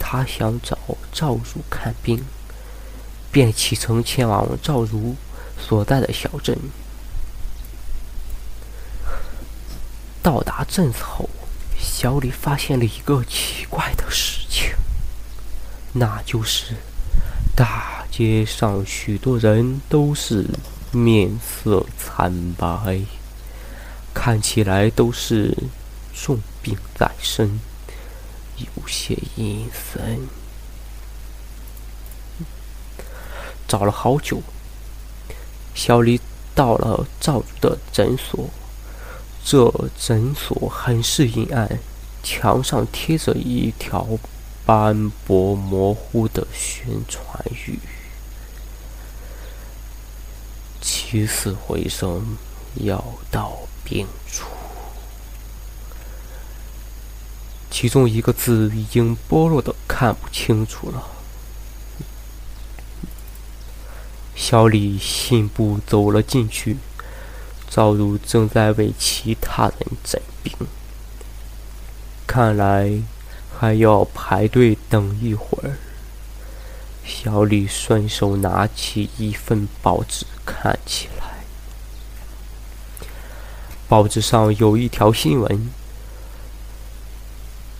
[0.00, 0.76] 他想找
[1.12, 2.24] 赵如看病，
[3.30, 5.14] 便启程前往赵如
[5.56, 6.58] 所在的小镇。
[10.20, 11.30] 到达镇子后，
[11.78, 14.74] 小李发现了一个奇怪的事情，
[15.96, 16.74] 那就是
[17.54, 20.44] 大街上许多人都是
[20.90, 23.00] 面色惨白，
[24.12, 25.56] 看起来都是
[26.12, 27.60] 重病在身，
[28.56, 30.26] 有些阴森。
[33.68, 34.42] 找了好久，
[35.76, 36.20] 小李
[36.56, 38.50] 到了赵的诊所。
[39.44, 41.78] 这诊所很是阴暗，
[42.22, 44.06] 墙上贴着一条
[44.66, 47.78] 斑驳模糊的宣传语
[50.80, 52.36] ：“起死回生，
[52.74, 54.46] 药到病除。”
[57.70, 61.08] 其中一个字已经剥落的看不清楚了。
[64.34, 66.76] 小李信步走了进去。
[67.68, 70.52] 赵如正在为其他人诊病，
[72.24, 73.02] 看来
[73.58, 75.76] 还要排队等一会儿。
[77.04, 81.44] 小李顺手拿起一份报纸看起来，
[83.88, 85.68] 报纸上有一条新闻：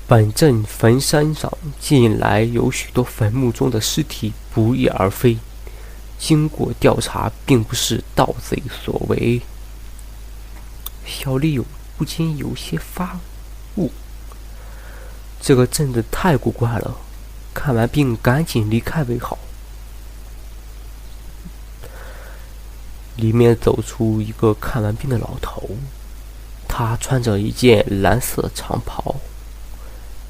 [0.07, 5.39] 本镇坟山上近来有许多坟墓中的尸体不翼而飞，
[6.19, 9.41] 经过调查，并不是盗贼所为。
[11.07, 11.65] 小丽有
[11.97, 13.19] 不禁有些发，
[15.45, 16.97] 这个镇子太古怪了，
[17.53, 19.39] 看完病赶紧离开为好。
[23.17, 25.69] 里面走出一个看完病的老头，
[26.67, 29.17] 他穿着一件蓝色长袍。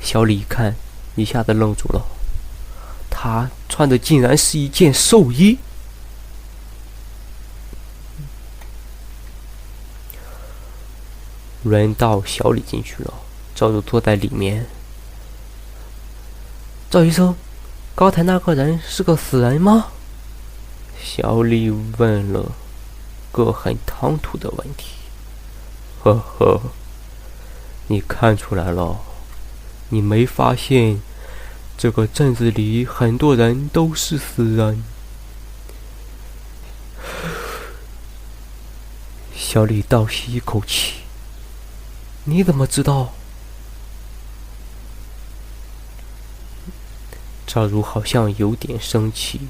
[0.00, 0.74] 小李一看，
[1.14, 2.04] 一下子愣住了，
[3.08, 5.56] 他穿的竟然是一件寿衣。
[11.62, 13.14] 轮到小李进去了，
[13.54, 14.66] 赵如坐在里面。
[16.94, 17.34] 赵医生，
[17.96, 19.88] 刚才那个人是个死人吗？
[21.02, 22.52] 小李问了
[23.32, 24.90] 个很唐突的问题。
[26.04, 26.60] 呵呵，
[27.88, 29.00] 你看出来了？
[29.88, 31.00] 你没发现
[31.76, 34.84] 这个镇子里很多人都是死人？
[39.34, 41.00] 小李倒吸一口气。
[42.22, 43.14] 你怎么知道？
[47.46, 49.40] 赵如好像有点生气。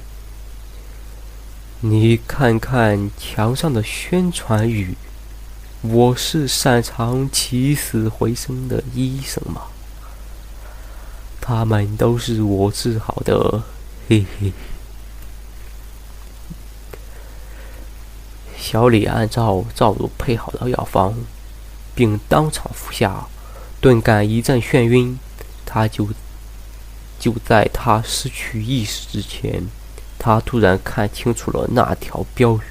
[1.81, 4.95] 你看看墙上的宣传语
[5.83, 9.63] ：“我是擅长起死回生的医生嘛。”
[11.41, 13.63] 他们都是我治好的，
[14.09, 14.51] 嘿嘿。
[18.57, 21.13] 小李按照赵如配好的药方，
[21.93, 23.27] 并当场服下，
[23.79, 25.19] 顿感一阵眩晕。
[25.67, 26.07] 他就
[27.25, 29.63] 就在他失去意识之前，
[30.19, 32.61] 他突然看清楚了那条标语：“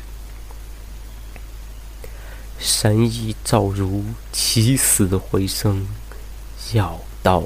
[2.57, 5.88] 神医赵如起死回生，
[6.73, 7.43] 药到。”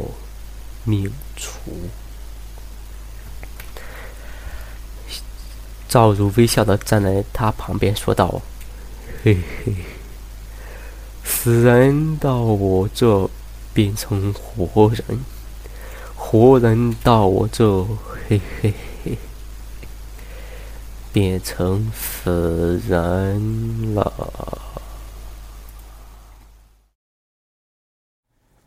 [0.84, 1.72] 命除。
[5.88, 8.42] 赵如微笑的站在他旁边说道
[9.24, 9.74] ：“嘿嘿，
[11.24, 13.30] 死人到我这
[13.72, 15.24] 变成活人，
[16.20, 17.86] 活人到我这，
[18.28, 19.16] 嘿嘿嘿，
[21.12, 24.12] 变成死人了。”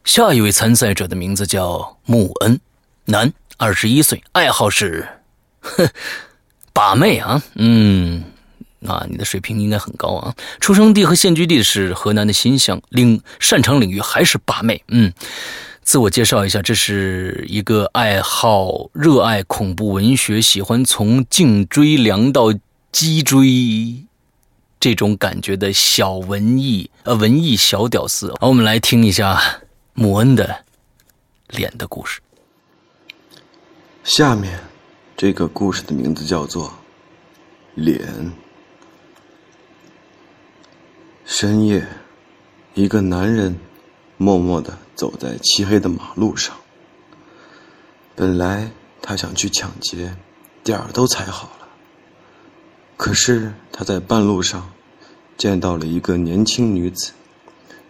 [0.06, 2.60] 下一位参赛者的名字叫穆恩，
[3.06, 5.08] 男，二十一岁，爱好是，
[5.60, 5.88] 哼，
[6.74, 8.24] 把妹啊，嗯，
[8.88, 10.36] 啊，你的水平应该很高啊。
[10.60, 15.14] 出生地和现居地是河南的新乡，领擅长领域还是把妹，嗯。
[15.82, 22.54] 自我介绍一下，这是一个爱好、热爱恐怖文学，喜欢从颈椎凉到
[22.91, 24.06] 脊椎
[24.80, 28.34] 这种感觉的小文艺，呃，文艺小屌丝。
[28.39, 29.41] 好，我们来听一下。
[29.94, 30.63] 穆恩的
[31.50, 32.22] 脸的故事。
[34.06, 34.58] 下面
[35.17, 36.70] 这个故事的名字叫做
[37.76, 38.00] 《脸》。
[41.26, 41.86] 深夜，
[42.74, 43.54] 一个男人
[44.15, 46.56] 默默的走在漆黑的马路上。
[48.16, 48.70] 本来
[49.02, 50.16] 他想去抢劫，
[50.64, 51.68] 点儿都踩好了。
[52.98, 54.70] 可是他在半路上
[55.40, 57.14] 见到了一个年轻女子，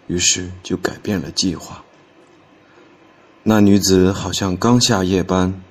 [0.07, 1.83] 于是就改变了计划。
[3.43, 5.61] 那女子好像刚下夜班，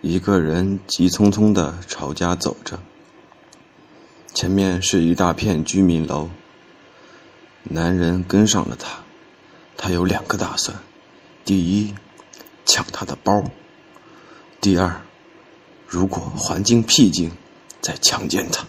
[0.00, 2.80] 一个人急匆匆的朝家走着。
[4.34, 6.28] 前面是一大片居民楼。
[7.62, 9.05] 男人跟上了她，
[9.76, 10.76] 他有两个打算：
[11.44, 11.94] 第一，
[12.64, 13.42] 抢她的包；
[14.60, 15.00] 第二，
[15.86, 17.30] 如果环境僻静，
[17.80, 18.64] 再强奸她。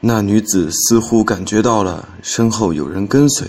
[0.00, 3.48] 那女子似乎感觉到了身后有人跟随，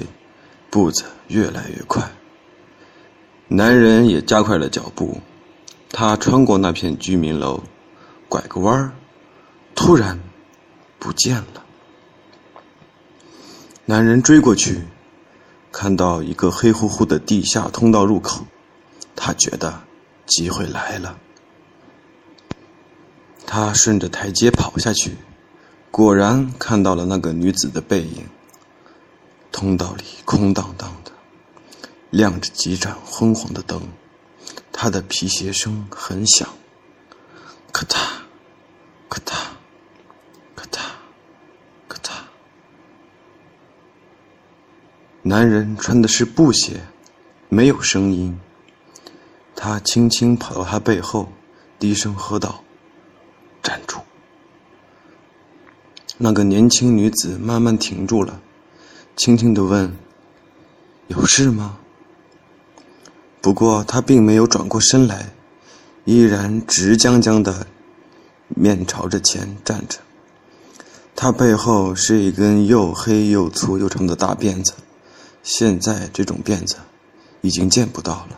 [0.70, 2.12] 步子越来越快。
[3.48, 5.20] 男人也加快了脚步，
[5.90, 7.64] 他穿过那片居民楼，
[8.30, 8.92] 拐个弯儿，
[9.76, 10.20] 突然
[11.00, 11.66] 不见了。
[13.86, 14.82] 男人追过去，
[15.72, 18.46] 看到一个黑乎乎的地下通道入口，
[19.16, 19.82] 他觉得
[20.26, 21.18] 机会来了。
[23.48, 25.18] 他顺着台阶跑下去，
[25.90, 28.28] 果然看到了那个女子的背影。
[29.52, 31.12] 通道里空荡荡的。
[32.10, 33.82] 亮着几盏昏黄的灯，
[34.74, 36.46] 他的皮鞋声很响，
[37.72, 37.96] 咔嗒，
[39.08, 39.34] 咔嗒，
[40.54, 40.80] 咔嗒，
[41.88, 42.12] 咔嗒。
[45.32, 46.82] 男人穿的是布鞋，
[47.48, 48.38] 没有声音。
[49.56, 51.32] 他轻轻跑到他背后，
[51.80, 52.62] 低声喝道
[53.64, 54.00] ：“站住！”
[56.20, 58.42] 那个年轻女子慢慢停住了，
[59.16, 59.94] 轻轻的问
[61.08, 61.78] ：“有事吗？”
[63.40, 65.32] 不过他并没有转过身来，
[66.04, 67.68] 依然直僵僵的
[68.50, 70.00] 面朝着前站着。
[71.16, 74.74] 他背后是一根又黑又粗又长的大辫子，
[75.44, 76.78] 现在这种辫子
[77.42, 78.38] 已经见不到了。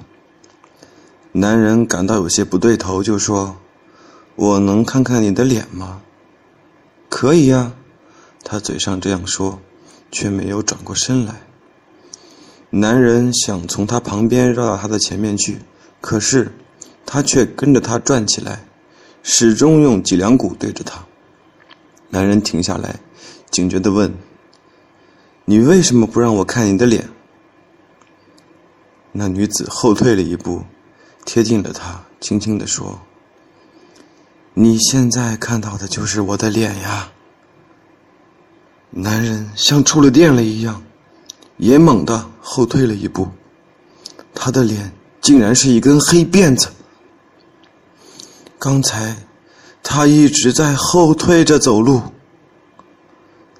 [1.32, 3.58] 男人感到有些不对头，就说
[4.36, 6.02] ：“我能看看你的脸吗
[7.10, 7.74] ？”“可以呀。”
[8.46, 9.60] 他嘴上这样说，
[10.12, 11.42] 却没有转过身来。
[12.70, 15.60] 男人想从他旁边绕到他的前面去，
[16.02, 16.52] 可是
[17.06, 18.66] 他却跟着他转起来，
[19.24, 21.06] 始终用脊梁骨对着他。
[22.10, 23.00] 男人停下来，
[23.50, 24.14] 警觉地问
[25.46, 27.10] ：“你为什么不让我看你的脸？”
[29.12, 30.64] 那女子后退了一步，
[31.26, 33.00] 贴近了他，轻轻地说
[34.54, 37.12] ：“你现在看到的就是我的脸呀。”
[38.90, 40.82] 男人像触了电了一样。
[41.58, 43.30] 也猛地后退了一步，
[44.34, 44.92] 他的脸
[45.22, 46.68] 竟然是一根黑辫子。
[48.58, 49.16] 刚才
[49.84, 52.02] 他一直在后退着走路。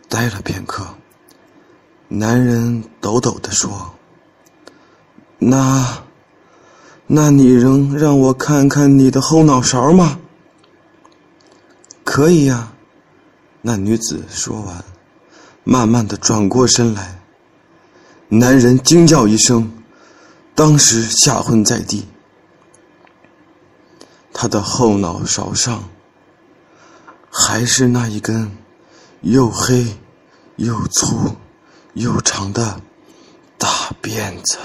[0.10, 0.88] 待了片刻，
[2.16, 3.92] 男人抖抖地说
[5.40, 6.04] ：“那，
[7.08, 10.20] 那你能让我看看你的后脑勺吗
[12.06, 12.72] ？”“可以呀。”
[13.64, 14.86] 那女子说完，
[15.64, 17.20] 慢慢的转过身来。
[18.28, 19.74] 男人惊叫一声，
[20.54, 22.06] 当时吓昏在地。
[24.32, 25.84] 他的后脑勺上
[27.32, 28.56] 还是那一根
[29.22, 29.98] 又黑
[30.58, 31.36] 又粗
[31.94, 32.82] 又长的
[33.58, 33.68] 大
[34.02, 34.58] 辫子。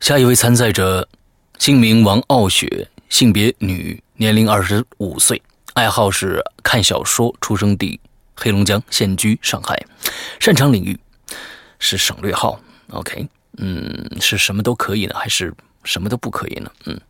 [0.00, 1.08] 下一位参赛者，
[1.58, 5.40] 姓名王傲雪，性别女，年龄二十五岁，
[5.72, 7.98] 爱好是看小说，出生地
[8.36, 9.82] 黑龙江，现居上海，
[10.38, 10.98] 擅长领域
[11.78, 12.60] 是省略号。
[12.90, 13.26] OK，
[13.56, 15.54] 嗯，是什么都可以呢，还是
[15.84, 16.70] 什么都不可以呢？
[16.84, 17.00] 嗯。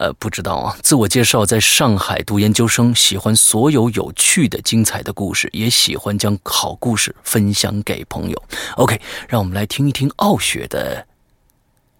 [0.00, 0.74] 呃，不知道啊。
[0.82, 8.42] 自我介绍，在上海读研究生，喜欢所有有趣的、精彩的故事，也喜欢将好故事分享给朋友。
[8.76, 8.98] OK，
[9.28, 11.06] 让我们来听一听傲雪的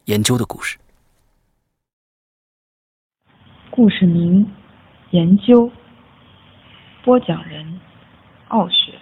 [0.06, 0.78] 研究的故事。
[3.70, 4.50] 故事名：
[5.10, 5.70] 研究。
[7.04, 7.80] 播讲人：
[8.48, 8.98] 傲雪。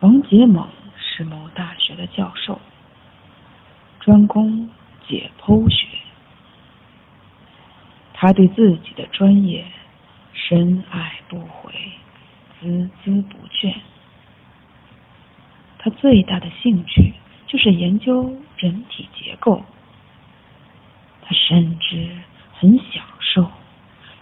[0.00, 0.68] 王杰猛
[0.98, 2.60] 是某大学的教授，
[4.00, 4.68] 专攻
[5.08, 5.93] 解剖学。
[8.14, 9.64] 他对自己的专业
[10.32, 11.74] 深爱不悔，
[12.62, 13.74] 孜孜不倦。
[15.78, 17.12] 他最大的兴趣
[17.46, 19.62] 就是研究人体结构。
[21.22, 22.08] 他甚至
[22.52, 23.50] 很享受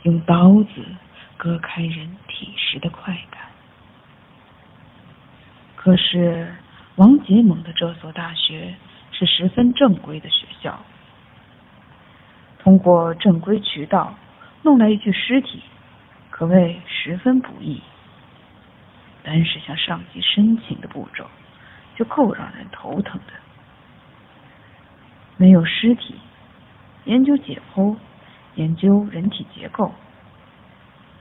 [0.02, 0.84] 用刀子
[1.36, 3.42] 割开人体时的快感。
[5.76, 6.54] 可是，
[6.96, 8.74] 王杰猛的这所大学
[9.10, 10.80] 是十分正规的学校。
[12.62, 14.14] 通过正规渠道
[14.62, 15.62] 弄来一具尸体，
[16.30, 17.82] 可谓十分不易。
[19.24, 21.26] 单是向上级申请的步骤，
[21.96, 23.32] 就够让人头疼的。
[25.36, 26.14] 没有尸体，
[27.04, 27.96] 研究解剖，
[28.54, 29.92] 研究人体结构，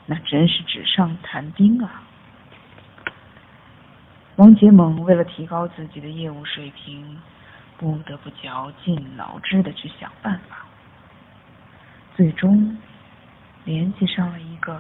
[0.05, 2.03] 那真是纸上谈兵啊！
[4.35, 7.19] 王杰猛为了提高自己的业务水平，
[7.77, 10.65] 不得不绞尽脑汁的去想办法。
[12.22, 12.78] 最终
[13.63, 14.80] 联系上了一个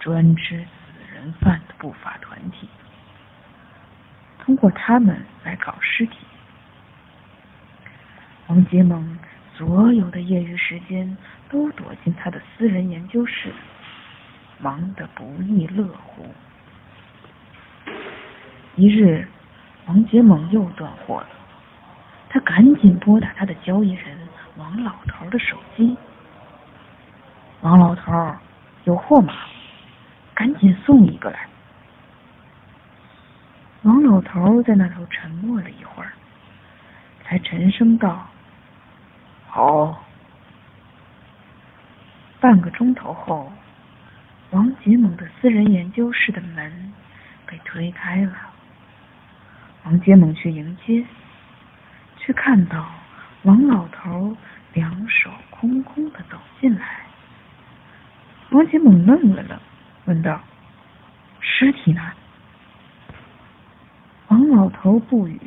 [0.00, 2.68] 专吃死人犯的不法团体，
[4.40, 6.16] 通过他们来搞尸体。
[8.48, 9.16] 王杰猛
[9.56, 11.16] 所有的业余时间
[11.48, 13.52] 都躲进他的私人研究室，
[14.58, 16.26] 忙得不亦乐乎。
[18.74, 19.28] 一日，
[19.86, 21.28] 王杰猛又断货了，
[22.28, 24.18] 他赶紧拨打他的交易人
[24.56, 25.96] 王老头的手机。
[27.64, 28.12] 王老头
[28.84, 29.32] 有货吗？
[30.34, 31.48] 赶紧送一个来。
[33.84, 36.12] 王老头在那头沉默了一会儿，
[37.24, 38.26] 才沉声道
[39.48, 40.04] ：“好。”
[42.38, 43.50] 半个钟头后，
[44.50, 46.92] 王杰猛的私人研究室的门
[47.46, 48.34] 被推开了。
[49.84, 51.02] 王杰猛去迎接，
[52.18, 52.90] 却看到
[53.44, 54.36] 王老头
[54.74, 57.03] 两手空空的走进来。
[58.50, 59.58] 王杰猛愣了愣，
[60.04, 60.40] 问道
[61.40, 62.12] ：“尸体呢？”
[64.28, 65.40] 王老头不语，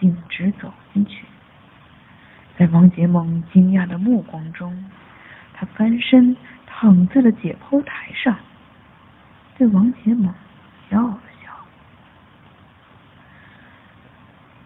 [0.00, 1.24] 径直走进去。
[2.56, 4.90] 在王杰猛惊讶的目光中，
[5.52, 6.36] 他翻身
[6.66, 8.36] 躺在了解剖台上，
[9.58, 10.32] 对王杰猛
[10.88, 11.50] 笑了笑：“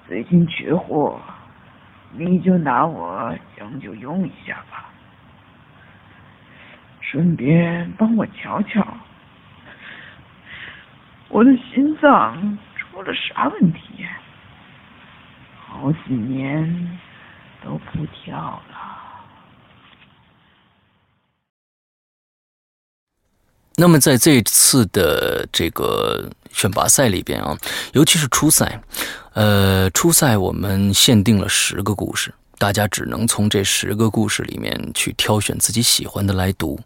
[0.07, 1.21] 最近缺货，
[2.13, 4.91] 你就拿我将就用一下吧。”
[7.11, 8.87] 顺便帮我瞧瞧，
[11.29, 14.07] 我的心脏出了啥问题？
[15.67, 16.99] 好几年
[17.65, 18.77] 都不跳了。
[23.77, 27.57] 那么在这次的这个选拔赛里边啊，
[27.95, 28.83] 尤其是初赛，
[29.35, 32.35] 呃，初赛我们限定了十个故事。
[32.59, 36.79] 大家只能从这十个故事里面去挑选自己喜欢的来读。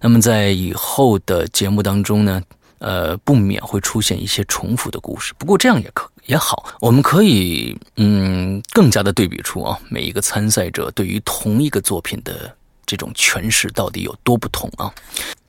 [0.00, 2.42] 那么在以后的节目当中呢，
[2.78, 5.34] 呃，不免会出现一些重复的故事。
[5.36, 12.54] 不过这样也可也好，我们可以嗯更加的对比出啊每一个参赛者对于同一个作品的
[12.84, 14.92] 这种诠释到底有多不同啊。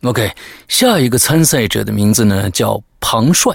[0.03, 0.31] OK，
[0.67, 3.53] 下一个参赛者的名字呢叫庞帅，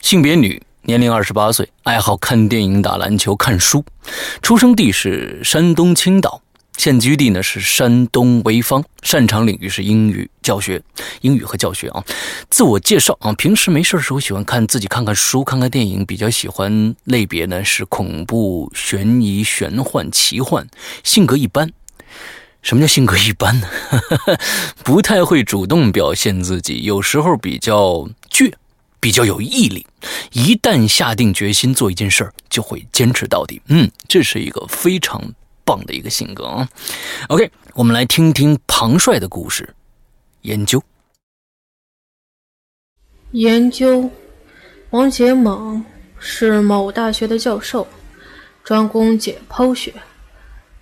[0.00, 0.60] 性别女。
[0.86, 3.84] 年龄二十八岁，爱好看电影、打篮球、看书，
[4.40, 6.40] 出生地是山东青岛，
[6.76, 10.80] 现居地呢是山东潍坊，擅长领域是英语教学，
[11.22, 12.04] 英语和教学啊。
[12.50, 20.68] 自我介绍啊，平时没事的时候喜欢看自己看看书，看看电影，比较喜欢类别呢是恐怖、悬疑、玄幻、奇幻，
[21.02, 21.68] 性格一般。
[22.62, 23.68] 什么叫性格一般呢？
[24.84, 28.52] 不太会主动表现自己，有时候比较倔，
[29.06, 29.86] 比较有毅力。
[30.32, 33.62] 一旦下定决心做一件事儿，就会坚持到底。
[33.68, 35.22] 嗯，这是一个非常。
[35.64, 36.68] 棒的一个性格啊
[37.26, 39.68] ！OK，我们来听听庞帅的故事。
[40.42, 40.80] 研究，
[43.32, 44.08] 研究，
[44.90, 45.84] 王杰猛
[46.20, 47.84] 是某大学的教授，
[48.62, 49.92] 专攻解剖学。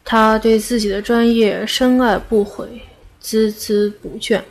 [0.04, 2.82] 他对自己的专业深爱不悔，
[3.22, 4.42] 孜孜不倦。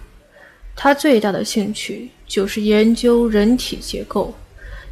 [0.75, 4.33] 他最大的兴趣就是研究人体结构。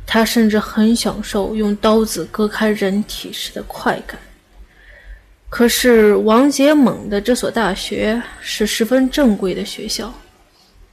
[0.06, 4.20] 他甚至很享受用刀子割开人体时的快感。
[5.48, 10.14] 可是王杰猛的这所大学是十分正规的学校，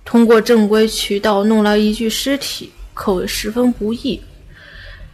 [0.05, 4.21] 通过正规渠道弄来一具尸体，可谓十分不易。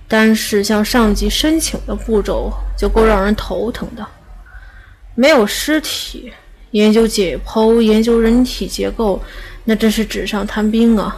[0.06, 4.06] 单是向上级申请的步骤就够让人头疼的。
[5.14, 6.30] 没有尸体，
[6.72, 9.22] 研究解剖、研究人体结构，
[9.64, 11.16] 那真是纸上谈兵啊！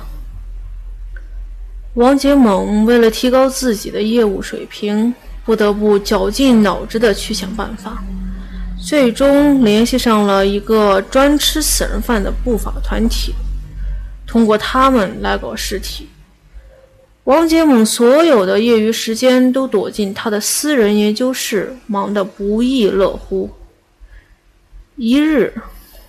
[1.95, 5.15] 王杰猛为了提高自己的业务水平。
[5.47, 8.03] 不得不绞尽脑汁地去想办法，
[8.77, 13.33] 最终联系上了一个专吃死人饭的不法团体，
[14.27, 16.09] 通过他们来搞尸体。
[17.23, 23.49] 王杰猛所有的业余时间都躲进他的私人研究室，忙得不亦乐乎。
[24.97, 25.55] 一日，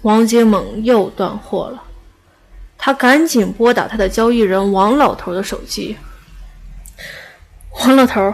[0.01, 1.83] 王杰猛又断货了，
[2.77, 5.97] 他赶紧拨打他的交易人王老头的手机。
[7.81, 8.33] 王老头。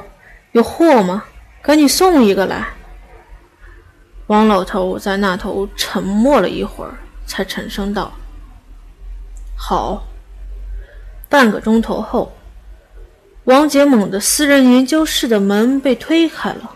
[0.52, 1.24] 有货吗？
[1.64, 2.68] 赶紧送一个来。
[4.28, 6.94] 王老头在那头沉默了一会儿，
[7.26, 8.14] 才沉声道
[9.58, 10.04] ：“好。”
[11.28, 12.32] 半个钟头后，
[13.46, 16.76] 王杰猛的私人研究室的门被推开了。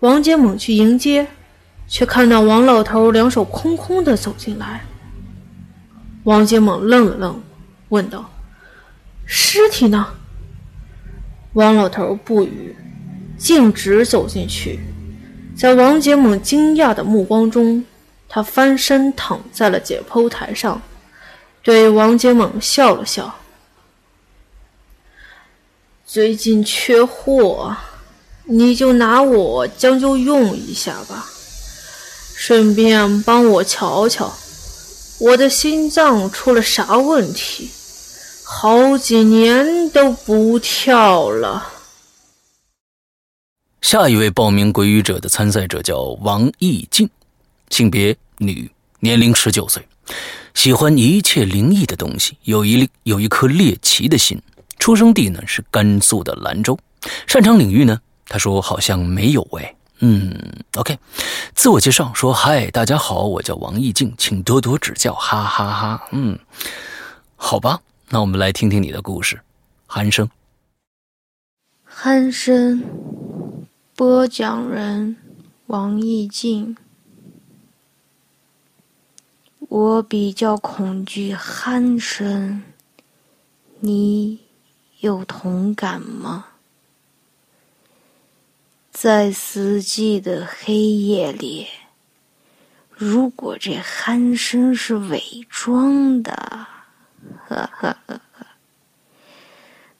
[0.00, 1.28] 王杰猛去迎接，
[1.86, 4.84] 却看到王老头两手空空的走进来。
[6.24, 7.42] 王杰猛愣了愣，
[7.90, 8.30] 问道
[9.26, 10.08] ：“尸体呢？”
[11.52, 12.74] 王老头不语，
[13.38, 14.80] 径直走进去。
[15.56, 17.84] 在王杰猛惊讶的目光中，
[18.28, 20.80] 他翻身躺在了解剖台上，
[21.62, 23.32] 对王杰猛笑了笑
[26.04, 27.76] ：“最近缺货，
[28.46, 31.26] 你就拿我将就用一下吧，
[32.34, 34.34] 顺便帮我瞧瞧，
[35.24, 37.70] 我的心脏出了啥问题。”
[38.46, 41.66] 好几年都不跳了。
[43.80, 47.08] 下一位报名鬼语者的参赛者叫王艺静，
[47.70, 48.70] 性别女，
[49.00, 49.82] 年龄十九岁，
[50.52, 54.40] 喜欢一切灵异的东西，有一粒有一颗猎奇的心。
[54.78, 56.78] 出生地呢是甘肃的兰州，
[57.26, 57.98] 擅长领域呢，
[58.28, 59.74] 他说好像没有哎。
[60.06, 60.38] 嗯
[60.74, 60.98] ，OK，
[61.54, 66.08] 自我介绍说嗨，大家好，我叫王艺静，请多多指教，哈哈哈。
[66.12, 66.38] 嗯，
[67.36, 67.80] 好吧。
[68.10, 69.40] 那我们来听听你的故事，
[69.88, 70.28] 鼾声。
[71.90, 72.84] 鼾声，
[73.96, 75.16] 播讲人
[75.68, 76.76] 王艺静。
[79.60, 82.62] 我比较恐惧鼾声，
[83.80, 84.40] 你
[85.00, 86.44] 有同感吗？
[88.94, 91.66] 在死寂的黑夜里，
[92.88, 96.32] 如果这鼾声是伪装的。
[97.48, 98.46] 呵呵呵呵，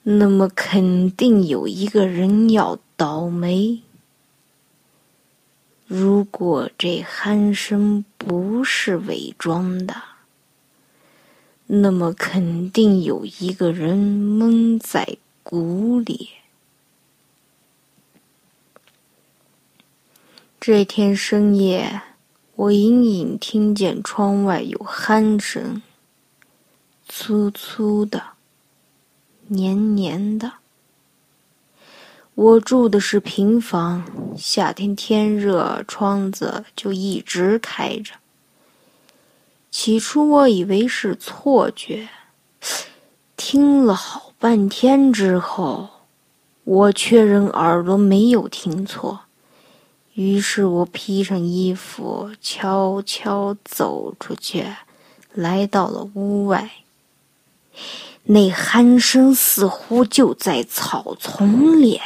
[0.03, 3.81] 那么肯定有一个人要倒霉。
[5.85, 9.93] 如果这鼾声不是伪装的，
[11.67, 16.29] 那么肯定有一个人蒙在鼓里。
[20.67, 22.01] 这天深夜，
[22.55, 25.83] 我隐隐听见窗外有鼾声。
[27.07, 28.19] 粗粗的，
[29.49, 30.53] 黏黏的。
[32.33, 34.05] 我住的是平房，
[34.35, 38.15] 夏天天热，窗子就一直开着。
[39.69, 42.09] 起初我以为是错觉，
[43.37, 45.87] 听了好半天之后，
[46.63, 49.24] 我确认耳朵没有听错。
[50.15, 54.65] 于是我披上衣服，悄悄走出去，
[55.33, 56.71] 来到了屋外。
[58.23, 61.99] 那鼾声似乎就在草丛里。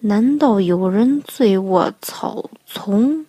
[0.00, 3.24] 难道有人醉卧草丛？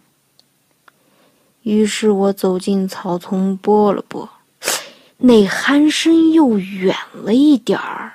[1.61, 4.27] 于是我走进草丛，拨了拨，
[5.17, 8.13] 那鼾声又远了一点儿。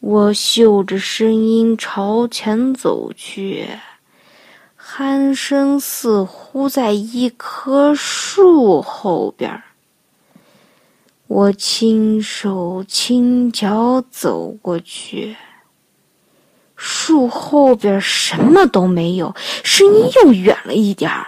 [0.00, 3.68] 我嗅着声音朝前走去，
[4.78, 9.62] 鼾声似乎在一棵树后边。
[11.26, 15.36] 我轻手轻脚走过去。
[16.74, 21.26] 树后边什么都没有，声音又远了一点儿，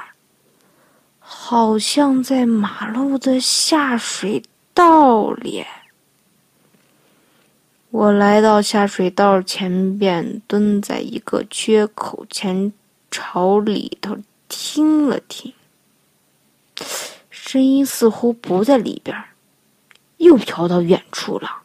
[1.18, 4.42] 好像在马路的下水
[4.72, 5.62] 道里。
[7.92, 12.72] 我来到下水道前边，蹲在一个缺口前，
[13.10, 14.16] 朝里头
[14.48, 15.52] 听了听，
[17.28, 19.14] 声音似乎不在里边，
[20.16, 21.58] 又飘到远处了。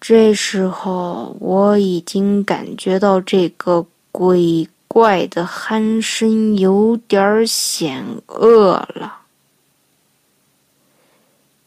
[0.00, 9.18] 这时候，我已经感觉到这个鬼怪的鼾声有点险恶了。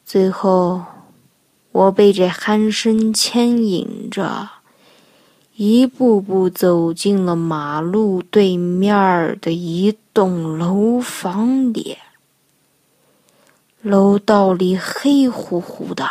[0.03, 0.83] 最后，
[1.77, 4.49] 我被这鼾声牵引着，
[5.55, 11.99] 一步步走进了马路对面的一栋楼房里。
[13.83, 16.09] 楼道里黑乎乎的。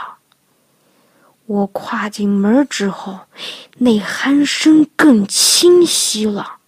[1.47, 3.19] 我跨进门之后，
[3.79, 6.59] 那鼾声更清晰了。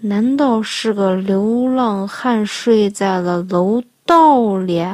[0.00, 4.84] 难道是个流浪汉睡在了楼道里？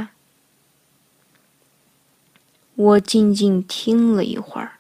[2.79, 4.79] 我静静听了一会儿，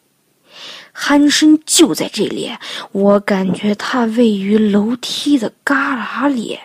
[0.94, 2.52] 鼾声就在这里。
[2.92, 6.60] 我感觉它位于楼梯的旮旯里，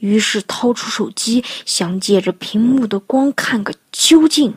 [0.00, 4.52] 于是掏出手机，想借着屏幕的光看个究竟。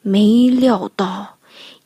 [0.00, 1.36] 没料到，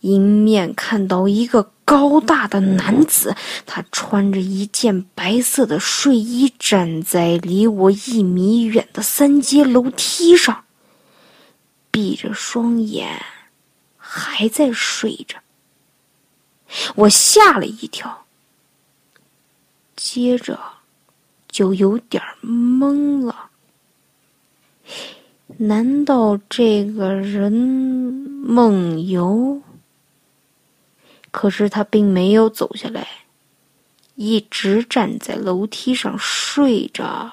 [0.03, 3.35] 迎面看到一个高大的男子，
[3.67, 10.63] 他穿着一件白色的睡衣，站在离我一米远的三阶楼梯上，
[11.91, 13.25] 闭着双眼，
[13.97, 15.39] 还在睡着。
[16.95, 18.27] 我吓了一跳，
[19.97, 20.59] 接着
[21.49, 23.51] 就有点懵了。
[25.59, 29.61] 难道这个人梦游？
[31.33, 33.07] 可是他并没有走下来，
[34.15, 37.33] 一直站在楼梯上睡着，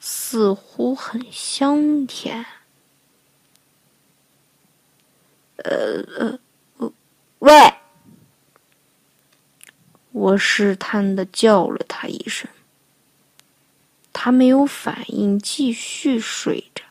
[0.00, 2.44] 似乎很香甜。
[5.66, 6.38] 呃
[6.78, 6.92] 呃，
[7.40, 7.74] 喂！
[10.12, 12.48] 我试探的叫了他一声，
[14.12, 16.84] 他没有反应，继续睡着。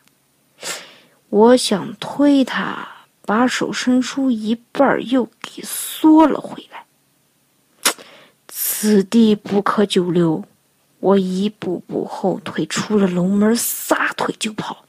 [1.28, 6.84] 我想推他，把手伸出一半，又给缩了回来。
[8.46, 10.44] 此地不可久留，
[11.00, 14.84] 我一步步后退，出了楼门，撒腿就跑。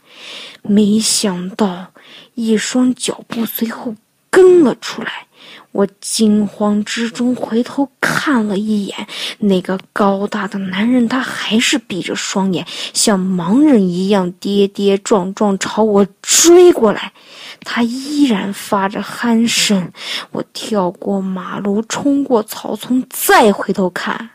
[0.67, 1.91] 没想到，
[2.35, 3.95] 一双脚步随后
[4.29, 5.27] 跟了出来。
[5.73, 9.07] 我惊慌之中回头看了一眼，
[9.39, 17.13] 那个高大的男人，他还是闭着双眼，像盲人一样跌跌撞撞朝我追过来。
[17.61, 19.91] 他依然发着鼾声。
[20.31, 24.31] 我跳过马路，冲过草丛，再回头看，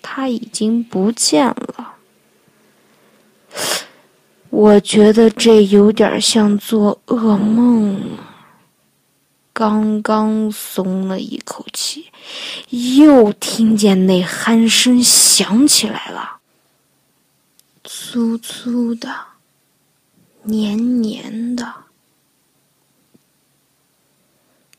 [0.00, 1.94] 他已经不见了。
[4.56, 8.16] 我觉得这有点像做噩梦。
[9.52, 12.06] 刚刚松了一口气，
[12.70, 16.38] 又听见那鼾声响起来了，
[17.84, 19.14] 粗粗的，
[20.44, 21.70] 黏黏的。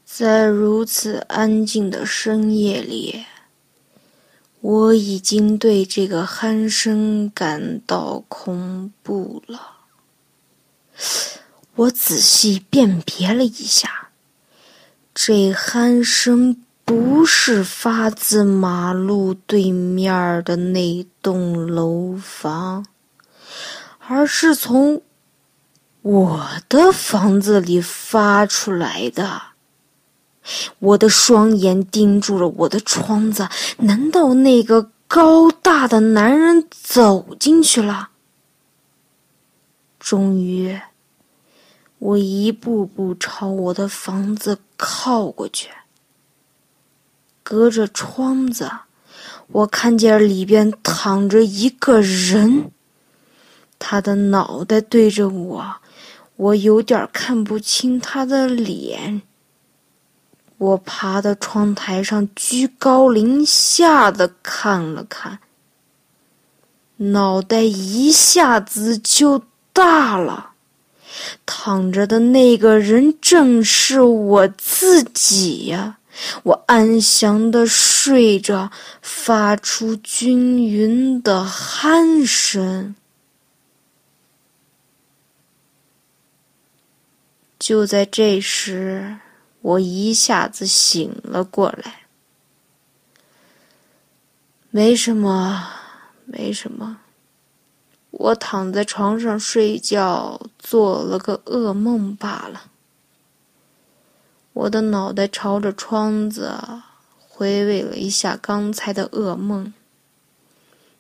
[0.04, 3.26] 在如此安静的深夜里，
[4.70, 9.62] 我已经对这个鼾声感到恐怖了。
[11.76, 14.10] 我仔细辨别了一下。
[15.16, 22.86] 这鼾声不是发自马路对面的那栋楼房，
[24.06, 25.02] 而是从
[26.02, 29.42] 我的房子里发出来的。
[30.80, 38.10] 我的双眼盯住了我的窗子，难道那个高大的男人走进去了？
[40.00, 40.80] 终于。
[42.00, 45.70] 我一步步朝我的房子靠过去，
[47.42, 48.70] 隔着窗子，
[49.48, 52.72] 我看见里边躺着一个人，
[53.80, 55.78] 他的脑袋对着我，
[56.36, 59.24] 我有点看不清他的脸。
[60.58, 65.40] 我爬到窗台上，居高临下的看了看，
[66.98, 70.52] 脑袋一下子就大了。
[71.46, 75.98] 躺着的那个人正是我自己呀！
[76.44, 82.96] 我安详的睡着，发出均匀的鼾声。
[87.60, 89.18] 就在这时，
[89.62, 92.02] 我一下子醒了过来。
[94.70, 95.70] 没什么，
[96.26, 97.00] 没什么。
[98.12, 102.72] 我躺在床上睡觉，做了个噩梦罢了。
[104.54, 106.52] 我的脑袋朝着窗子，
[107.20, 109.74] 回味了一下刚才的噩梦。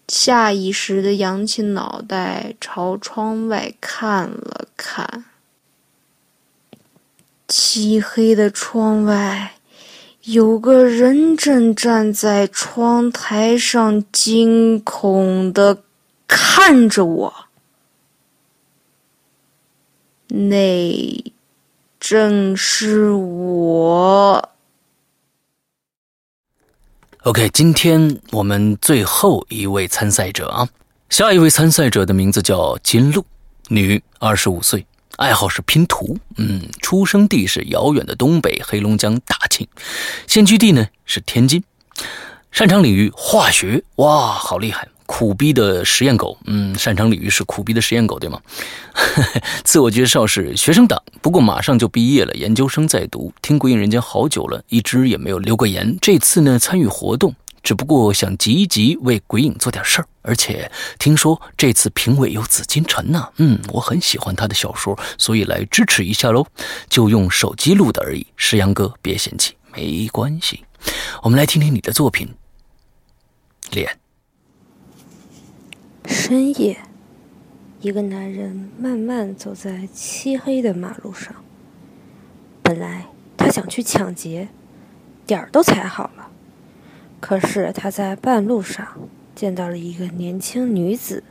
[0.07, 5.25] 下意识的扬起脑袋，朝窗外看了看。
[7.47, 9.53] 漆黑的窗外，
[10.23, 15.83] 有个人正站在窗台上，惊恐的。
[16.29, 17.33] 看着我，
[20.27, 21.33] 那
[22.01, 24.49] 正是我。
[27.23, 30.67] OK，今天我们最后一位参赛者啊，
[31.09, 33.25] 下一位参赛者的名字叫金露，
[33.69, 34.85] 女，二十五岁，
[35.17, 39.67] 爱好是拼图，嗯，出生地是遥远的东北黑龙江大庆，
[40.27, 41.61] 现居地呢是天津，
[42.51, 44.87] 擅长领域化学，哇，好厉害！
[45.07, 48.41] 苦逼的实验狗，嗯，擅长领域是苦逼的实验狗，对吗？
[49.63, 53.33] 自我介绍是学生党，不过马上就毕业了，研究生在读。
[53.41, 55.97] 听《鬼影人间》好久了，一直也没有留过言。
[56.01, 57.33] 这次呢，参与活动，
[57.67, 60.07] 只不过想积极为鬼影做点事儿。
[60.21, 66.47] 而且听说这次评委有紫金陈呢，嗯，我很喜欢他的小说，所以来支持一下喽。
[66.87, 70.63] 就用手机录的而已，石阳哥别嫌弃，没关系。
[71.21, 72.33] 我们来听听你的作品，
[73.71, 73.99] 脸。
[76.05, 76.79] 深夜，
[77.81, 81.35] 一个男人慢慢走在漆黑的马路上。
[82.63, 84.47] 本来他想去抢劫，
[85.25, 86.26] 点儿都踩好了。
[87.27, 88.87] 可是他在半路上
[89.35, 91.25] 见到了一个年轻女子，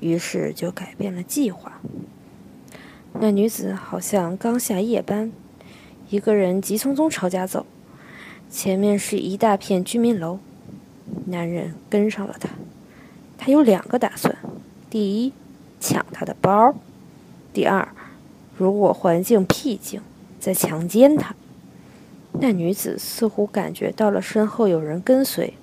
[0.00, 1.80] 于是就改变了计划。
[3.12, 5.30] 那女子好像刚下夜班，
[6.08, 7.64] 一个人急匆匆朝家走，
[8.50, 10.40] 前面是一大片居民楼。
[11.26, 12.48] 男人跟上了她。
[13.38, 14.36] 他有两个打算：
[14.90, 15.32] 第一，
[15.78, 16.74] 抢她的包；
[17.52, 17.88] 第二，
[18.56, 20.00] 如果环境僻静，
[20.40, 21.36] 再强奸她。
[22.40, 25.54] 那女子似乎感觉到了身后有人跟随，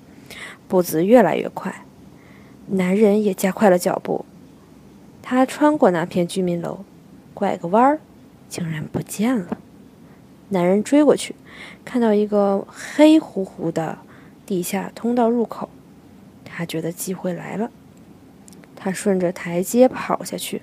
[0.67, 1.83] 步子越来越快，
[2.67, 4.25] 男人也加快了脚步。
[5.23, 6.85] 他穿过那片居民楼，
[7.33, 7.99] 拐个弯儿，
[8.47, 9.57] 竟然不见了。
[10.49, 11.35] 男人追过去，
[11.83, 13.97] 看到一个黑乎乎的
[14.45, 15.69] 地下通道入口。
[16.45, 17.69] 他觉得机会来了，
[18.75, 20.61] 他顺着台阶跑下去，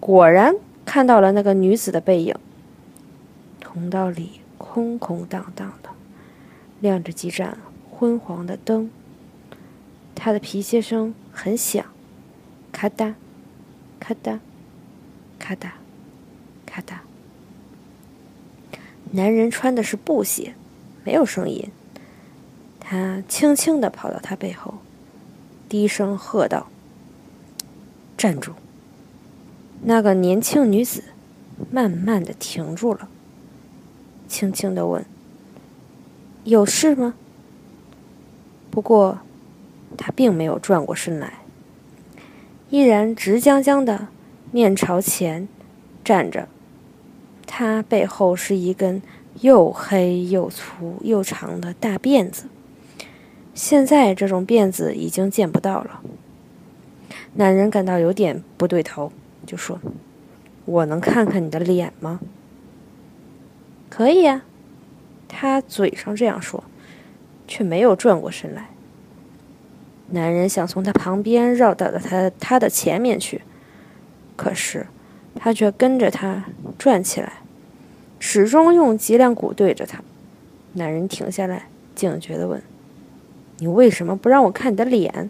[0.00, 2.34] 果然看到了那个女子的背影。
[3.60, 5.90] 通道里空空荡荡的，
[6.80, 7.58] 亮着几盏
[7.90, 8.90] 昏黄的灯。
[10.14, 11.84] 他的皮鞋声很响，
[12.72, 13.14] 咔嗒，
[14.00, 14.38] 咔嗒，
[15.38, 15.70] 咔嗒，
[16.64, 16.94] 咔嗒。
[19.12, 20.54] 男人穿的是布鞋，
[21.04, 21.70] 没有声音。
[22.80, 24.74] 他轻轻地跑到他背后。
[25.68, 26.68] 低声喝道
[28.16, 28.52] ：“站住！”
[29.82, 31.02] 那个年轻女子
[31.72, 33.08] 慢慢的停住了，
[34.28, 35.04] 轻轻的问
[36.44, 37.14] ：“有事吗？”
[38.70, 39.20] 不过，
[39.96, 41.38] 他并没有转过身来，
[42.68, 44.08] 依然直僵僵的
[44.52, 45.48] 面朝前
[46.04, 46.48] 站着。
[47.46, 49.00] 他背后是一根
[49.40, 52.46] 又黑又粗又长的大辫子。
[53.54, 56.02] 现在这种辫子已经见不到了。
[57.34, 59.10] 男人感到有点不对头，
[59.46, 59.80] 就说
[60.66, 62.20] ：“我能看看你的脸吗
[63.88, 64.42] ？”“可以呀。”
[65.28, 66.62] 他嘴上这样说，
[67.48, 68.68] 却没有转过身来。
[70.10, 73.42] 男人想从他旁边绕到了他他的前面去，
[74.36, 74.86] 可是
[75.34, 76.44] 他却跟着他
[76.78, 77.40] 转起来，
[78.20, 80.00] 始终用脊梁骨对着他。
[80.74, 82.62] 男人停下来，警觉的问。
[83.58, 85.28] 你为什么不让我看你的脸？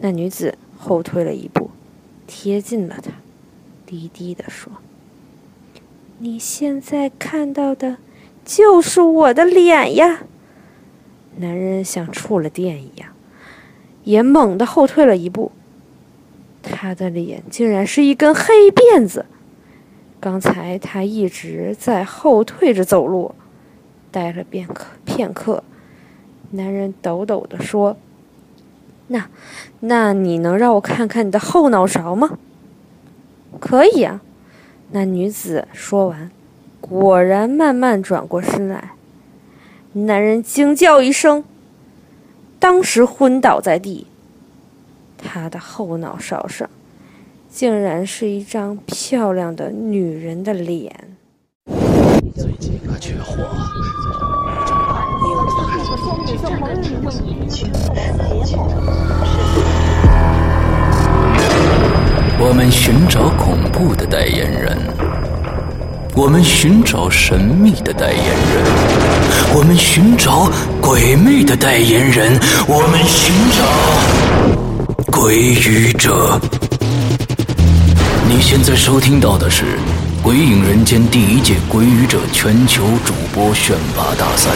[0.00, 1.70] 那女子后退了一步，
[2.26, 3.12] 贴近了他，
[3.86, 4.72] 低低的说
[6.20, 7.98] ：“你现在看到的，
[8.44, 10.22] 就是我的脸呀！”
[11.38, 13.10] 男人像触了电一样，
[14.02, 15.52] 也猛地后退了一步。
[16.60, 19.26] 他的脸竟然是一根黑辫子。
[20.18, 23.32] 刚才他一直在后退着走路，
[24.10, 25.62] 待了片刻，片刻，
[26.50, 27.96] 男人抖抖地说
[29.06, 29.28] ：“那，
[29.78, 32.38] 那你能让我看看你的后脑勺吗
[33.60, 34.20] ？”“可以啊。”
[34.90, 36.30] 那女子说完，
[36.80, 38.92] 果然慢慢转过身来。
[39.92, 41.44] 男人惊叫一声，
[42.58, 44.06] 当时昏倒在地。
[45.16, 46.68] 他的后脑勺上，
[47.50, 50.94] 竟然是一张漂亮的女人的脸。
[52.34, 53.44] 最近可缺货。
[62.40, 64.78] 我们寻找恐怖的代言人，
[66.14, 68.64] 我们寻找神秘的代言人，
[69.56, 70.48] 我们寻找
[70.80, 76.40] 鬼魅的代言人，我们寻找鬼语者。
[78.28, 79.64] 你现在收听到的是
[80.22, 84.50] 《鬼影人间》第一届鬼语者全球主播选拔大赛。